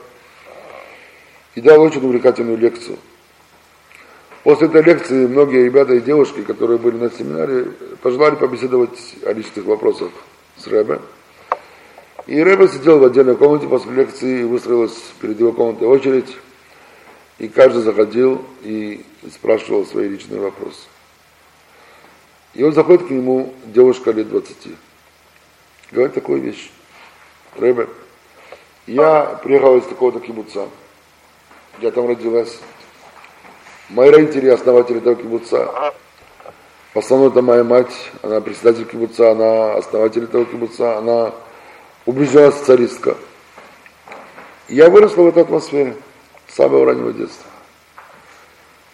[1.56, 2.98] и дал очень увлекательную лекцию.
[4.44, 7.66] После этой лекции многие ребята и девушки, которые были на семинаре,
[8.02, 10.12] пожелали побеседовать о личных вопросах
[10.58, 11.02] с Рэбе.
[12.26, 16.38] И Рэбе сидел в отдельной комнате после лекции, и выстроилась перед его комнатой очередь,
[17.38, 20.88] и каждый заходил и спрашивал свои личные вопросы.
[22.54, 24.58] И он заходит к нему, девушка лет 20.
[25.92, 26.72] Говорит такую вещь.
[27.58, 27.88] Рэбе,
[28.88, 30.68] я приехала из такого-то кибуца.
[31.82, 32.60] Я там родилась.
[33.90, 35.94] Мои родители основатели этого кибуца.
[36.94, 41.32] В основном это моя мать, она председатель кибуца, она основатель этого кибуца, она
[42.06, 43.16] убежденная социалистка.
[44.68, 45.96] Я выросла в этой атмосфере
[46.48, 47.50] с самого раннего детства.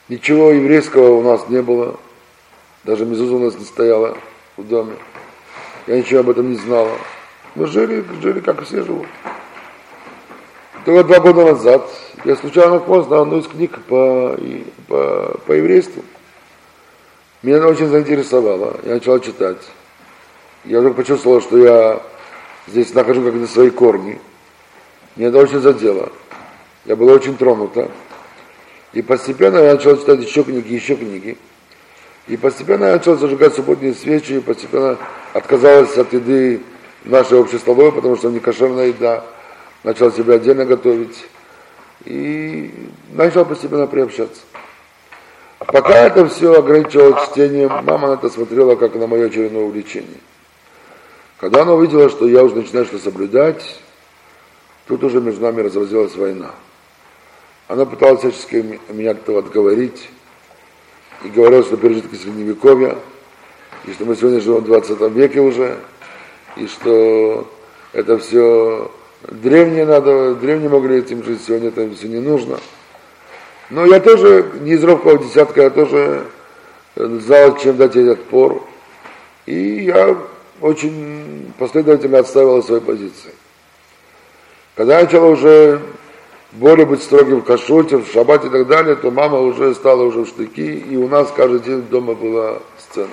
[0.08, 2.00] Ничего еврейского у нас не было,
[2.84, 4.16] даже мезуза у нас не стояла
[4.58, 4.96] в доме.
[5.88, 6.92] Я ничего об этом не знала.
[7.56, 9.08] Мы жили, жили как все живут.
[10.86, 11.90] Только два года назад
[12.26, 14.38] я случайно на одну из книг по,
[14.88, 16.04] по, по еврейству.
[17.42, 18.80] Меня она очень заинтересовала.
[18.84, 19.58] Я начал читать.
[20.64, 22.04] Я вдруг почувствовал, что я
[22.68, 24.22] здесь нахожу как-то свои корни.
[25.16, 26.12] Меня это очень задело.
[26.86, 27.90] Я была очень тронута.
[28.94, 31.36] И постепенно я начал читать еще книги, еще книги.
[32.28, 34.98] И постепенно я начал зажигать субботние свечи, и постепенно
[35.34, 36.62] отказалась от еды
[37.04, 39.24] нашей общей столовой, потому что не кошерная еда.
[39.86, 41.28] Начал себя отдельно готовить.
[42.06, 42.74] И
[43.14, 44.42] начал постепенно приобщаться.
[45.60, 50.18] Пока это все ограничивалось чтением, мама на это смотрела как на мое очередное увлечение.
[51.40, 53.80] Когда она увидела, что я уже начинаю что соблюдать,
[54.88, 56.50] тут уже между нами разразилась война.
[57.68, 60.10] Она пыталась всячески меня от этого отговорить
[61.24, 62.98] и говорила, что пережитки средневековья,
[63.86, 65.78] и что мы сегодня живем в 20 веке уже,
[66.58, 67.48] и что
[67.94, 68.92] это все
[69.30, 72.60] древние надо, древние могли этим жить, сегодня это все не нужно.
[73.70, 76.26] Но я тоже не из робкого десятка, я тоже
[76.96, 78.64] э, знал, чем дать ей отпор.
[79.46, 80.18] И я
[80.62, 83.32] очень последовательно отстаивал свои позиции.
[84.76, 85.82] Когда я начал уже
[86.52, 90.22] более быть строгим в кашруте, в шаббате и так далее, то мама уже стала уже
[90.22, 93.10] в штыки, и у нас каждый день дома была сцена.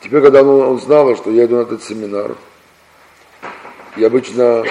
[0.00, 2.36] Теперь, когда она узнала, что я иду на этот семинар,
[3.98, 4.64] и обычно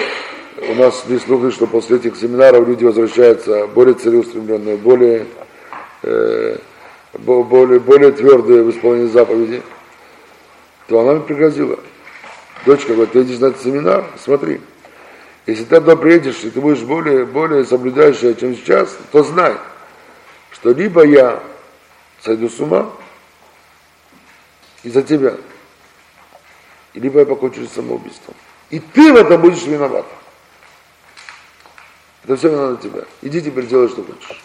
[0.56, 5.26] у нас шли слухи, что после этих семинаров люди возвращаются более целеустремленные, более,
[6.02, 6.56] э,
[7.12, 9.62] бо- более, более твердые в исполнении заповеди,
[10.86, 11.78] то она мне пригрозила.
[12.64, 14.62] Дочка говорит, ты идешь на этот семинар, смотри,
[15.46, 19.56] если ты туда приедешь, и ты будешь более, более соблюдающая, чем сейчас, то знай,
[20.52, 21.42] что либо я
[22.22, 22.90] сойду с ума
[24.82, 25.34] из-за тебя.
[26.94, 28.34] Либо я покончу с самоубийством.
[28.70, 30.06] И ты в этом будешь виноват.
[32.24, 33.04] Это все вина на тебя.
[33.22, 34.42] Иди теперь делай, что хочешь.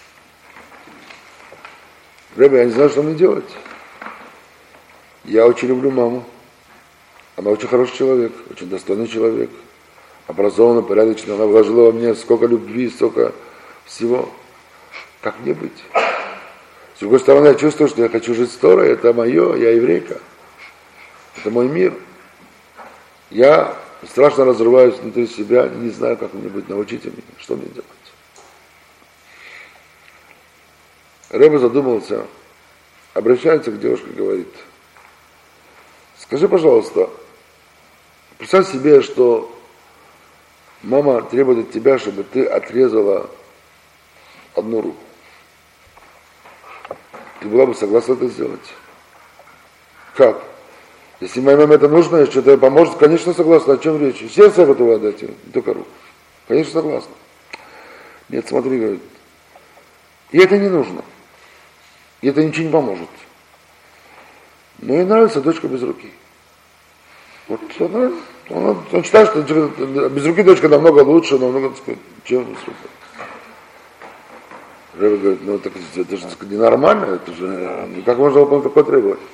[2.36, 3.50] Рэбе, я не знаю, что мне делать.
[5.26, 6.26] Я очень люблю маму.
[7.36, 9.50] Она очень хороший человек, очень достойный человек,
[10.28, 11.36] образованный, порядочный.
[11.36, 13.34] Она вложила во мне сколько любви, столько
[13.86, 14.30] всего.
[15.22, 15.84] Как мне быть?
[16.96, 20.20] С другой стороны, я чувствую, что я хочу жить с Торой, это мое, я еврейка.
[21.38, 21.94] Это мой мир.
[23.30, 23.76] Я
[24.08, 27.88] страшно разрываюсь внутри себя, не знаю, как мне быть, научите меня, что мне делать.
[31.30, 32.28] Рэба задумался,
[33.14, 34.54] обращается к девушке говорит,
[36.18, 37.10] скажи, пожалуйста,
[38.38, 39.52] представь себе, что
[40.84, 43.30] мама требует от тебя, чтобы ты отрезала
[44.56, 45.04] одну руку.
[47.40, 48.74] Ты была бы согласна это сделать?
[50.16, 50.53] Как?
[51.24, 53.76] Если моей маме это нужно, что-то поможет, конечно, согласна.
[53.76, 54.22] О чем речь?
[54.30, 54.66] Сердце
[54.96, 55.88] отдать ей, не только руку.
[56.50, 57.12] Конечно, согласна.
[58.28, 59.02] Нет, смотри, говорит,
[60.32, 61.02] и это не нужно.
[62.20, 63.08] И это ничего не поможет.
[64.80, 66.12] Но ей нравится дочка без руки.
[67.48, 68.12] Вот она,
[68.50, 69.42] она, он считает, что
[70.10, 71.96] без руки дочка намного лучше, намного, так
[72.26, 72.92] чем с рукой.
[74.96, 79.26] Рэбе говорит, ну так, это же ненормально, это же, ну, как можно выполнить такое требование?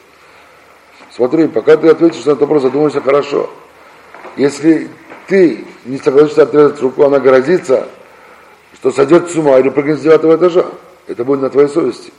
[1.19, 3.49] Смотри, пока ты ответишь на этот вопрос, задумайся хорошо.
[4.37, 4.87] Если
[5.27, 7.89] ты не согласишься отрезать руку, она грозится,
[8.75, 10.65] что сойдет с ума или прыгнет с девятого этажа.
[11.07, 12.13] Это будет на твоей совести.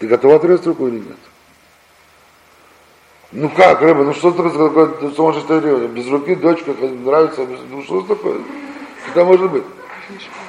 [0.00, 1.16] Ты готов отрезать руку или нет?
[3.30, 5.86] Ну как, Рэба, ну что такое, такое сумасшествие?
[5.86, 7.60] Без руки дочка нравится, без...
[7.70, 8.40] ну что такое?
[9.10, 9.64] Это может быть.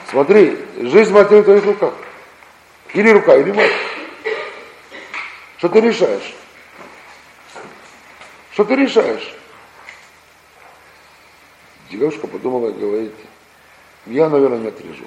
[0.09, 1.93] Смотри, жизнь матери в твоих руках.
[2.95, 3.73] Или рука, или мать.
[5.59, 6.33] Что ты решаешь?
[8.57, 9.35] Что ты решаешь?
[11.91, 13.13] Девушка подумала и говорит,
[14.07, 15.05] я, наверное, не отрежу.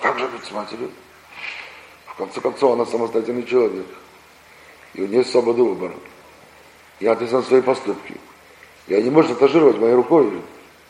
[0.00, 0.92] Как же быть с матерью?
[2.06, 3.86] В конце концов, она самостоятельный человек.
[4.92, 5.96] И у нее есть свобода выбора.
[7.00, 8.14] Я ответственен за свои поступки.
[8.86, 10.40] Я не может шантажировать моей рукой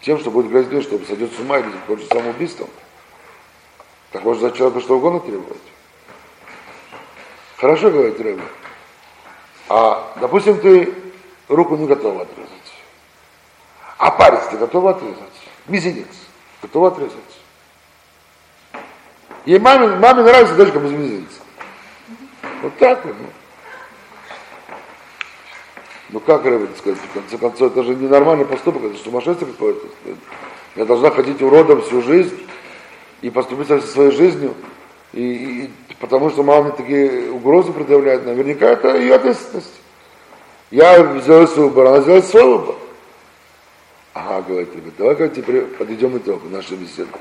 [0.02, 2.68] тем, что будет грозить, чтобы сойдет с ума или хочет самоубийством.
[4.12, 5.56] Так можно за человека что угодно требовать.
[7.56, 8.42] Хорошо, говорит Рэба.
[9.70, 11.03] А, допустим, ты
[11.48, 12.50] руку не готова отрезать.
[13.98, 15.18] А палец ты готова отрезать.
[15.66, 16.08] Мизинец
[16.62, 17.18] готова отрезать.
[19.46, 21.40] Ей маме, маме нравится дочка без мизинца.
[22.62, 23.14] Вот так вот.
[23.18, 23.26] Ну.
[26.10, 29.86] ну как, Рэбби, сказать, в конце концов, это же ненормальный поступок, это сумасшествие какое-то.
[30.76, 32.38] Я должна ходить уродом всю жизнь
[33.20, 34.54] и поступить со своей жизнью,
[35.12, 35.70] и, и,
[36.00, 39.74] потому что мама мне такие угрозы предъявляет, наверняка это ее ответственность.
[40.74, 42.74] Я свой выбор, она свой выбор.
[44.12, 47.12] Ага, говорит, ребят, давай-ка теперь подведем итог нашей беседы.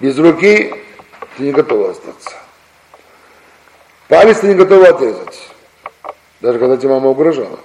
[0.00, 0.74] Без руки
[1.38, 2.36] ты не готова остаться.
[4.06, 5.48] Палец ты не готова отрезать.
[6.42, 7.58] Даже когда тебе мама угрожала.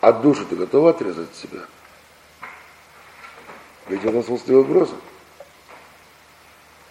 [0.00, 1.60] А душу ты готова отрезать от себя?
[3.86, 4.96] Ведь в этом смысле угроза.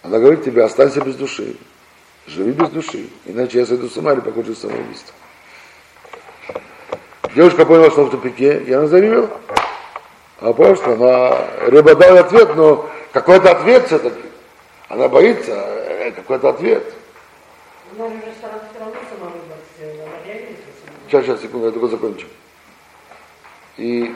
[0.00, 1.58] Она говорит тебе, останься без души.
[2.26, 3.10] Живи без души.
[3.26, 5.14] Иначе я сойду с ума или покончу самоубийство.
[7.34, 8.86] Девушка поняла, что в тупике, и она.
[10.40, 14.22] Она поняла, что она рыба дала ответ, но какой-то ответ все-таки.
[14.88, 16.84] Она боится, э, какой-то ответ.
[17.96, 18.60] Она же сама.
[21.06, 22.26] Сейчас, сейчас, секунду, я только закончу.
[23.76, 24.14] И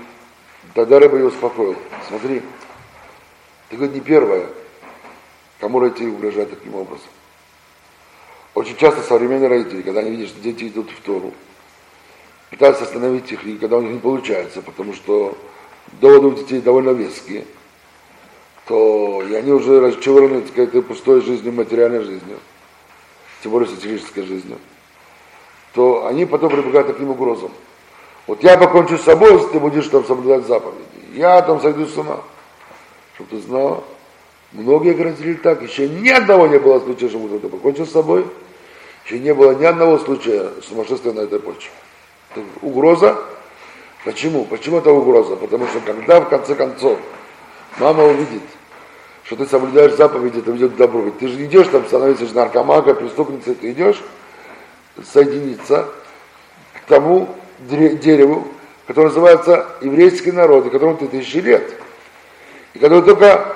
[0.75, 1.77] тогда рыба ее успокоил.
[2.09, 2.43] Смотри,
[3.69, 4.47] ты, говорит, не первая,
[5.61, 7.09] кому родители угрожают таким образом.
[8.55, 11.35] Очень часто современные родители, когда они видят, что дети идут в Тору,
[12.51, 15.37] пытаются остановить их, и когда у них не получается, потому что
[16.01, 17.45] доводы у детей довольно веские,
[18.67, 22.39] то и они уже расчеврены какой-то пустой жизнью, материальной жизнью,
[23.43, 24.59] тем более сатирической жизнью,
[25.75, 27.51] то они потом прибегают к таким угрозам.
[28.27, 30.85] Вот я покончу с собой, если ты будешь там соблюдать заповеди.
[31.15, 32.21] Я там сойду с ума.
[33.15, 33.85] Чтобы ты знал,
[34.53, 35.63] многие грозили так.
[35.63, 38.27] Еще ни одного не было случая, что кто-то покончил с собой.
[39.07, 41.71] Еще не было ни одного случая сумасшествия на этой почве
[42.63, 43.19] угроза.
[44.05, 44.45] Почему?
[44.45, 45.37] Почему это угроза?
[45.37, 46.99] Потому что когда в конце концов
[47.79, 48.43] мама увидит,
[49.25, 51.03] что ты соблюдаешь заповеди, это ведет к добру.
[51.03, 54.03] Ведь ты же идешь там становиться наркоманкой, преступницей, ты идешь
[55.13, 55.87] соединиться
[56.75, 57.29] к тому
[57.61, 58.49] дереву,
[58.87, 61.71] которое называется еврейский народ, и которому ты тысячи лет.
[62.75, 63.55] И который только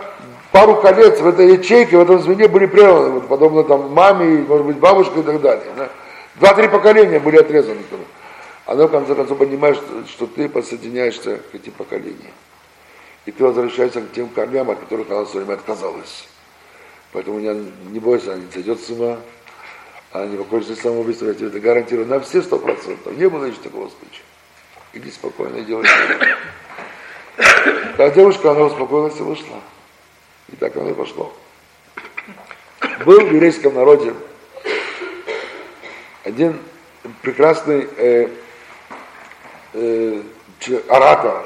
[0.50, 4.66] пару колец в этой ячейке, в этом звене были прерваны, вот, подобно там маме, может
[4.66, 5.66] быть, бабушке и так далее.
[5.76, 5.88] Да?
[6.36, 7.80] Два-три поколения были отрезаны.
[8.66, 12.32] Оно, в конце концов, понимаешь, что, ты подсоединяешься к этим поколениям.
[13.26, 16.28] И ты возвращаешься к тем корням, от которых она в свое время отказалась.
[17.12, 19.18] Поэтому не, не бойся, она не сойдет с ума,
[20.12, 23.16] она не покончит самоубийством, я тебе это гарантирую на все сто процентов.
[23.16, 24.22] Не было еще такого случая.
[24.92, 25.86] Иди спокойно и делай.
[27.96, 29.60] Та девушка, она успокоилась и вышла.
[30.52, 31.32] И так оно и пошло.
[33.04, 34.14] Был в еврейском народе
[36.24, 36.58] один
[37.22, 38.28] прекрасный э,
[39.72, 40.22] э,
[40.88, 41.44] оратор,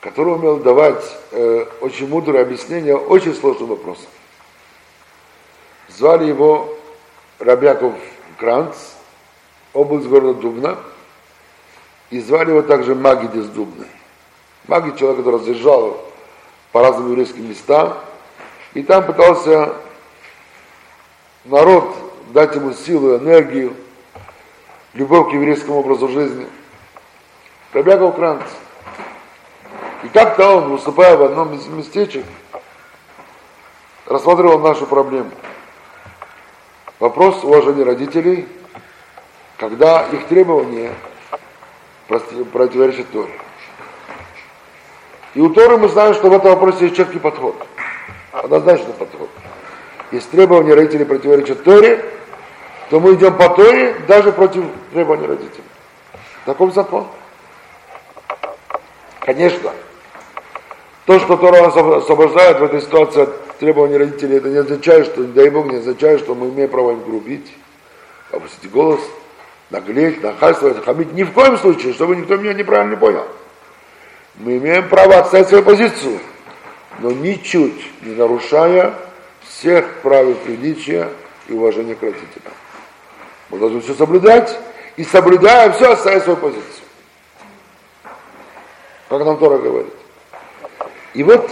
[0.00, 4.06] который умел давать э, очень мудрое объяснение очень сложным вопросам.
[5.88, 6.76] Звали его
[7.38, 7.94] Рабяков
[8.38, 8.76] Кранц,
[9.72, 10.78] область города Дубна,
[12.10, 13.86] и звали его также Магид из Дубны.
[14.68, 16.00] Магид человек, который разъезжал
[16.72, 17.96] по разным еврейским местам,
[18.74, 19.74] и там пытался
[21.44, 21.96] народ
[22.32, 23.74] дать ему силу, энергию,
[24.94, 26.46] любовь к еврейскому образу жизни.
[27.76, 28.42] Рабяков Кранц.
[30.02, 32.24] И как-то он, выступая в одном из местечек,
[34.06, 35.30] рассматривал нашу проблему.
[36.98, 38.48] Вопрос уважения родителей,
[39.58, 40.90] когда их требования
[42.08, 43.32] противоречат Торе.
[45.34, 47.56] И у Торы мы знаем, что в этом вопросе есть четкий подход.
[48.32, 49.28] Однозначный подход.
[50.12, 52.02] Если требования родителей противоречат Торе,
[52.88, 54.64] то мы идем по Торе даже против
[54.94, 55.64] требований родителей.
[56.46, 57.06] Таков закон.
[59.26, 59.72] Конечно,
[61.04, 65.22] то, что Тора нас освобождает в этой ситуации от требований родителей, это не означает, что,
[65.22, 67.52] не дай Бог, не означает, что мы имеем право им грубить,
[68.30, 69.00] опустить голос,
[69.70, 71.12] наглеть, нахальствовать, хамить.
[71.12, 73.26] Ни в коем случае, чтобы никто меня неправильно не понял.
[74.36, 76.20] Мы имеем право отстоять свою позицию,
[77.00, 78.94] но ничуть не нарушая
[79.42, 81.08] всех правил приличия
[81.48, 82.52] и уважения к родителям.
[83.50, 84.56] Мы должны все соблюдать,
[84.96, 86.85] и соблюдая все, оставить свою позицию.
[89.08, 89.92] Как нам Тора говорит.
[91.14, 91.50] И вот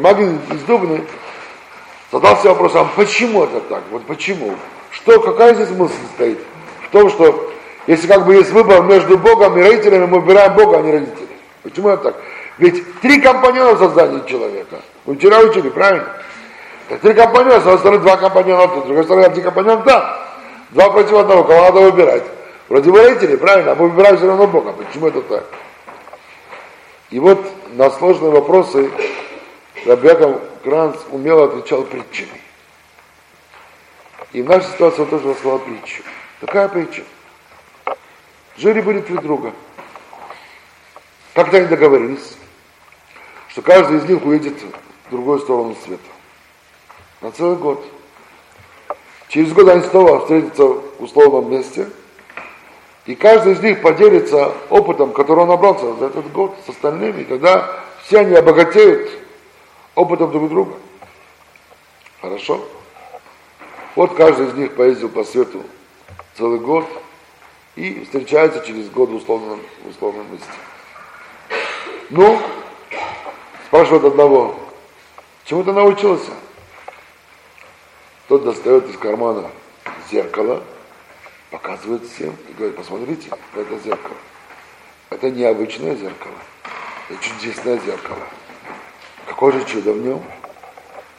[0.00, 1.04] Магин из Дубны
[2.10, 3.82] задался вопросом, почему это так?
[3.90, 4.54] Вот почему?
[4.90, 6.38] Что, какая здесь мысль стоит?
[6.88, 7.50] В том, что
[7.86, 11.28] если как бы есть выбор между Богом и родителями, мы выбираем Бога, а не родителей.
[11.62, 12.16] Почему это так?
[12.58, 14.80] Ведь три компаньона в создании человека.
[15.06, 16.06] Мы вчера учили, правильно?
[16.88, 20.04] Так три компаньона, с одной стороны два компаньона с другой стороны один компаньон там.
[20.70, 22.24] Два против одного, кого надо выбирать?
[22.68, 24.72] Вроде бы родители, правильно, а мы выбираем все равно Бога.
[24.72, 25.44] Почему это так?
[27.12, 28.90] И вот на сложные вопросы
[29.84, 32.40] Рабьяков Кранц умело отвечал притчами.
[34.32, 36.02] И в нашей ситуации он тоже рассказал притчу.
[36.40, 37.04] Какая притча?
[38.56, 39.52] Жили были три друга.
[41.34, 42.34] Как-то они договорились,
[43.48, 44.56] что каждый из них уедет
[45.06, 46.02] в другую сторону света.
[47.20, 47.84] На целый год.
[49.28, 51.90] Через год они снова встретятся в условном месте,
[53.06, 57.24] и каждый из них поделится опытом, который он набрался за этот год с остальными, и
[57.24, 59.10] тогда все они обогатеют
[59.94, 60.74] опытом друг друга.
[62.20, 62.64] Хорошо?
[63.96, 65.62] Вот каждый из них поездил по свету
[66.36, 66.86] целый год
[67.74, 70.46] и встречается через год в условном, в условном месте.
[72.10, 72.38] Ну,
[73.66, 74.54] спрашивает одного,
[75.44, 76.30] чему ты научился?
[78.28, 79.50] Тот достает из кармана
[80.10, 80.62] зеркало,
[81.52, 84.16] показывает всем и говорит, посмотрите, это зеркало.
[85.10, 86.34] Это необычное зеркало,
[87.08, 88.26] это чудесное зеркало.
[89.26, 90.20] Какое же чудо в нем?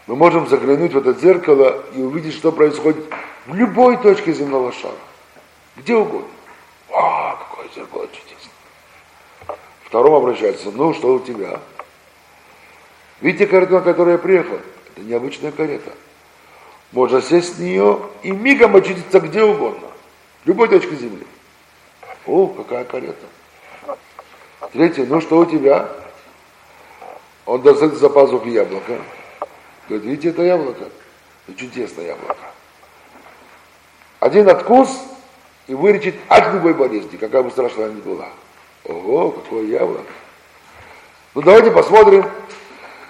[0.08, 3.06] Мы можем заглянуть в это зеркало и увидеть, что происходит
[3.46, 4.98] в любой точке земного шара.
[5.78, 6.28] Где угодно.
[6.92, 8.54] А, какое зеркало чудесное
[9.94, 11.60] втором обращается, ну, что у тебя?
[13.22, 14.58] Видите карету, на которой я приехал?
[14.96, 15.92] Это необычная карета.
[16.92, 19.93] Можно сесть в нее и мигом очутиться где угодно.
[20.46, 21.26] Любой точке земли.
[22.26, 23.26] О, какая карета.
[24.74, 25.90] Третье, ну что у тебя?
[27.46, 29.00] Он достает за пазухи яблоко.
[29.88, 30.90] Говорит, видите, это яблоко?
[31.48, 32.38] Это чудесное яблоко.
[34.20, 34.90] Один откус
[35.68, 38.30] и вылечит от любой болезни, какая бы страшная ни была.
[38.86, 40.12] Ого, какое яблоко.
[41.36, 42.26] Ну давайте посмотрим,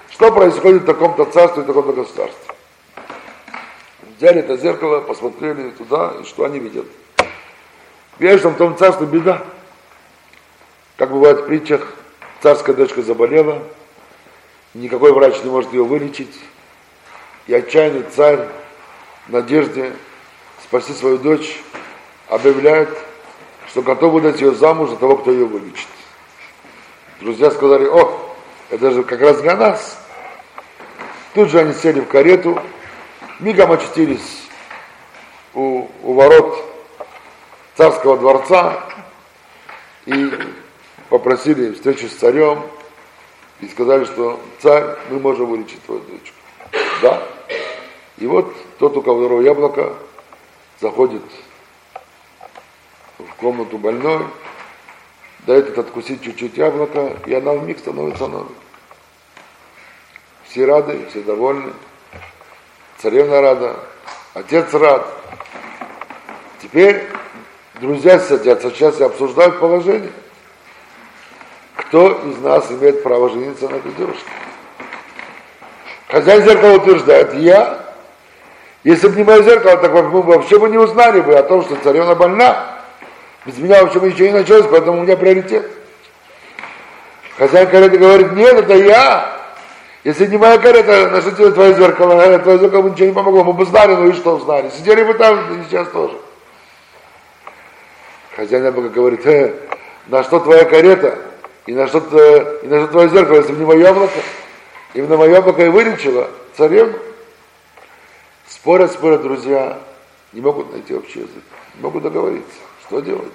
[0.10, 2.56] что происходит в таком-то царстве, в таком-то государстве.
[4.18, 6.86] Взяли это зеркало, посмотрели туда, и что они видят.
[8.18, 9.44] Что в том царстве беда.
[10.98, 11.94] Как бывает в притчах,
[12.42, 13.64] царская дочка заболела,
[14.74, 16.40] никакой врач не может ее вылечить,
[17.48, 18.48] и отчаянный царь
[19.28, 19.94] в надежде
[20.64, 21.60] спасти свою дочь
[22.30, 22.90] объявляет
[23.74, 25.88] что готов выдать ее замуж за того, кто ее вылечит.
[27.20, 28.20] Друзья сказали, о,
[28.70, 29.98] это же как раз для нас.
[31.34, 32.62] Тут же они сели в карету,
[33.40, 34.44] мигом очутились
[35.56, 36.64] у, у ворот
[37.76, 38.84] царского дворца
[40.06, 40.32] и
[41.10, 42.64] попросили встречи с царем
[43.62, 46.36] и сказали, что царь, мы можем вылечить твою дочку.
[47.02, 47.24] Да.
[48.18, 49.94] И вот тот, у кого яблоко,
[50.80, 51.24] заходит
[53.18, 54.26] в комнату больной,
[55.40, 58.56] дает откусить чуть-чуть яблоко, и она в миг становится новой.
[60.46, 61.74] Все рады, все довольны.
[63.00, 63.80] Царевна рада,
[64.34, 65.08] отец рад.
[66.62, 67.08] Теперь
[67.84, 70.12] друзья садятся, сейчас и обсуждают положение.
[71.76, 74.24] Кто из нас имеет право жениться на этой девушке?
[76.08, 77.80] Хозяин зеркала утверждает, я.
[78.84, 81.76] Если бы не мое зеркало, так мы вообще бы не узнали бы о том, что
[81.76, 82.80] царевна больна.
[83.46, 85.70] Без меня вообще бы ничего не началось, поэтому у меня приоритет.
[87.38, 89.40] Хозяин кареты говорит, нет, это я.
[90.06, 92.40] Если не моя карета, на что тебе твое зеркало?
[92.40, 93.44] Твое зеркало бы ничего не помогло.
[93.44, 94.70] Мы бы знали, ну и что знали.
[94.70, 96.16] Сидели бы там, и сейчас тоже.
[98.36, 99.54] Хозяин Бога говорит, э,
[100.08, 101.20] на что твоя карета?
[101.66, 102.00] И на что,
[102.62, 104.20] и на что твое зеркало, если бы не мое яблоко?
[104.94, 106.98] Именно мое яблоко и вылечило царевну.
[108.48, 109.80] Спорят, спорят друзья,
[110.34, 111.44] не могут найти общий язык,
[111.76, 112.60] не могут договориться.
[112.86, 113.32] Что делать?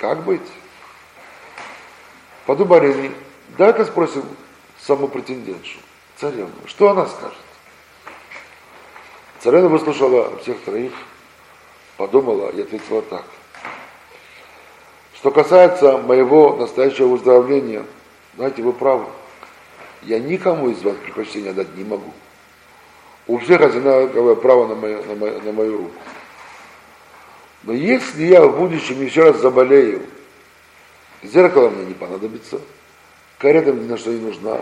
[0.00, 0.42] Как быть?
[2.46, 3.10] Подумали они,
[3.58, 4.24] дай-ка спросим
[4.80, 5.78] саму претендентшу,
[6.16, 7.38] царевну, что она скажет?
[9.40, 10.92] Царевна выслушала всех троих,
[11.96, 13.24] подумала и ответила так.
[15.26, 17.84] Что касается моего настоящего выздоровления,
[18.36, 19.06] знаете, вы правы.
[20.02, 22.12] Я никому из вас предпочтения дать не могу.
[23.26, 25.94] У всех одинаковое право на мою, на, мою, на мою руку.
[27.64, 30.06] Но если я в будущем еще раз заболею,
[31.24, 32.60] зеркало мне не понадобится,
[33.38, 34.60] карета мне на что не нужна,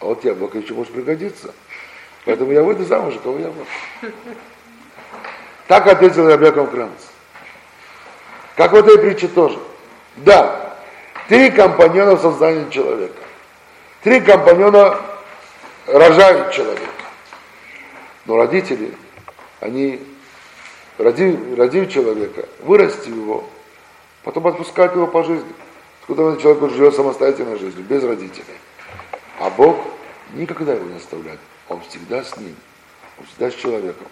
[0.00, 1.52] а вот яблоко еще может пригодиться.
[2.24, 3.70] Поэтому я выйду замуж, кого яблоко.
[5.68, 7.02] Так ответил Рабьяком Кранц.
[8.56, 9.58] Как в этой притче тоже.
[10.16, 10.76] Да,
[11.28, 13.14] три компаньона в создании человека.
[14.02, 14.98] Три компаньона
[15.86, 16.82] рожают человека.
[18.26, 18.92] Но родители,
[19.60, 20.00] они,
[20.98, 23.44] родив, родив человека, вырастив его,
[24.22, 25.52] потом отпускают его по жизни.
[26.02, 28.58] Сколько человек живет самостоятельной жизнью, без родителей.
[29.38, 29.76] А Бог
[30.34, 31.40] никогда его не оставляет.
[31.68, 32.56] Он всегда с ним.
[33.18, 34.06] Он всегда с человеком.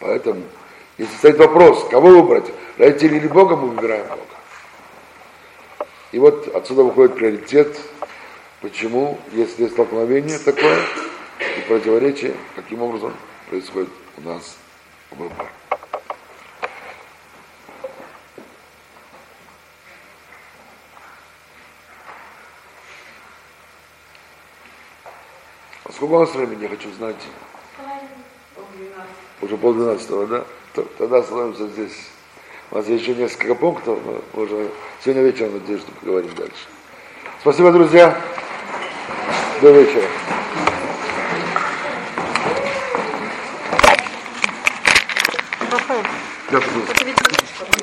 [0.00, 0.42] Поэтому,
[0.98, 2.46] если стоит вопрос, кого выбрать,
[2.78, 4.39] родителей или Бога, мы выбираем Бога.
[6.12, 7.78] И вот отсюда выходит приоритет,
[8.60, 10.80] почему, если есть столкновение такое
[11.38, 13.14] и противоречие, каким образом
[13.48, 14.56] происходит у нас
[15.12, 15.46] выбор.
[25.84, 27.16] А сколько у нас времени, я хочу знать?
[29.40, 30.44] Уже полдвенадцатого, да?
[30.98, 32.10] Тогда остановимся здесь.
[32.72, 34.70] У нас есть еще несколько пунктов, но уже
[35.04, 36.54] сегодня вечером, надеюсь, что поговорим дальше.
[37.40, 38.16] Спасибо, друзья.
[39.60, 40.04] До вечера.
[47.04, 47.80] Ведь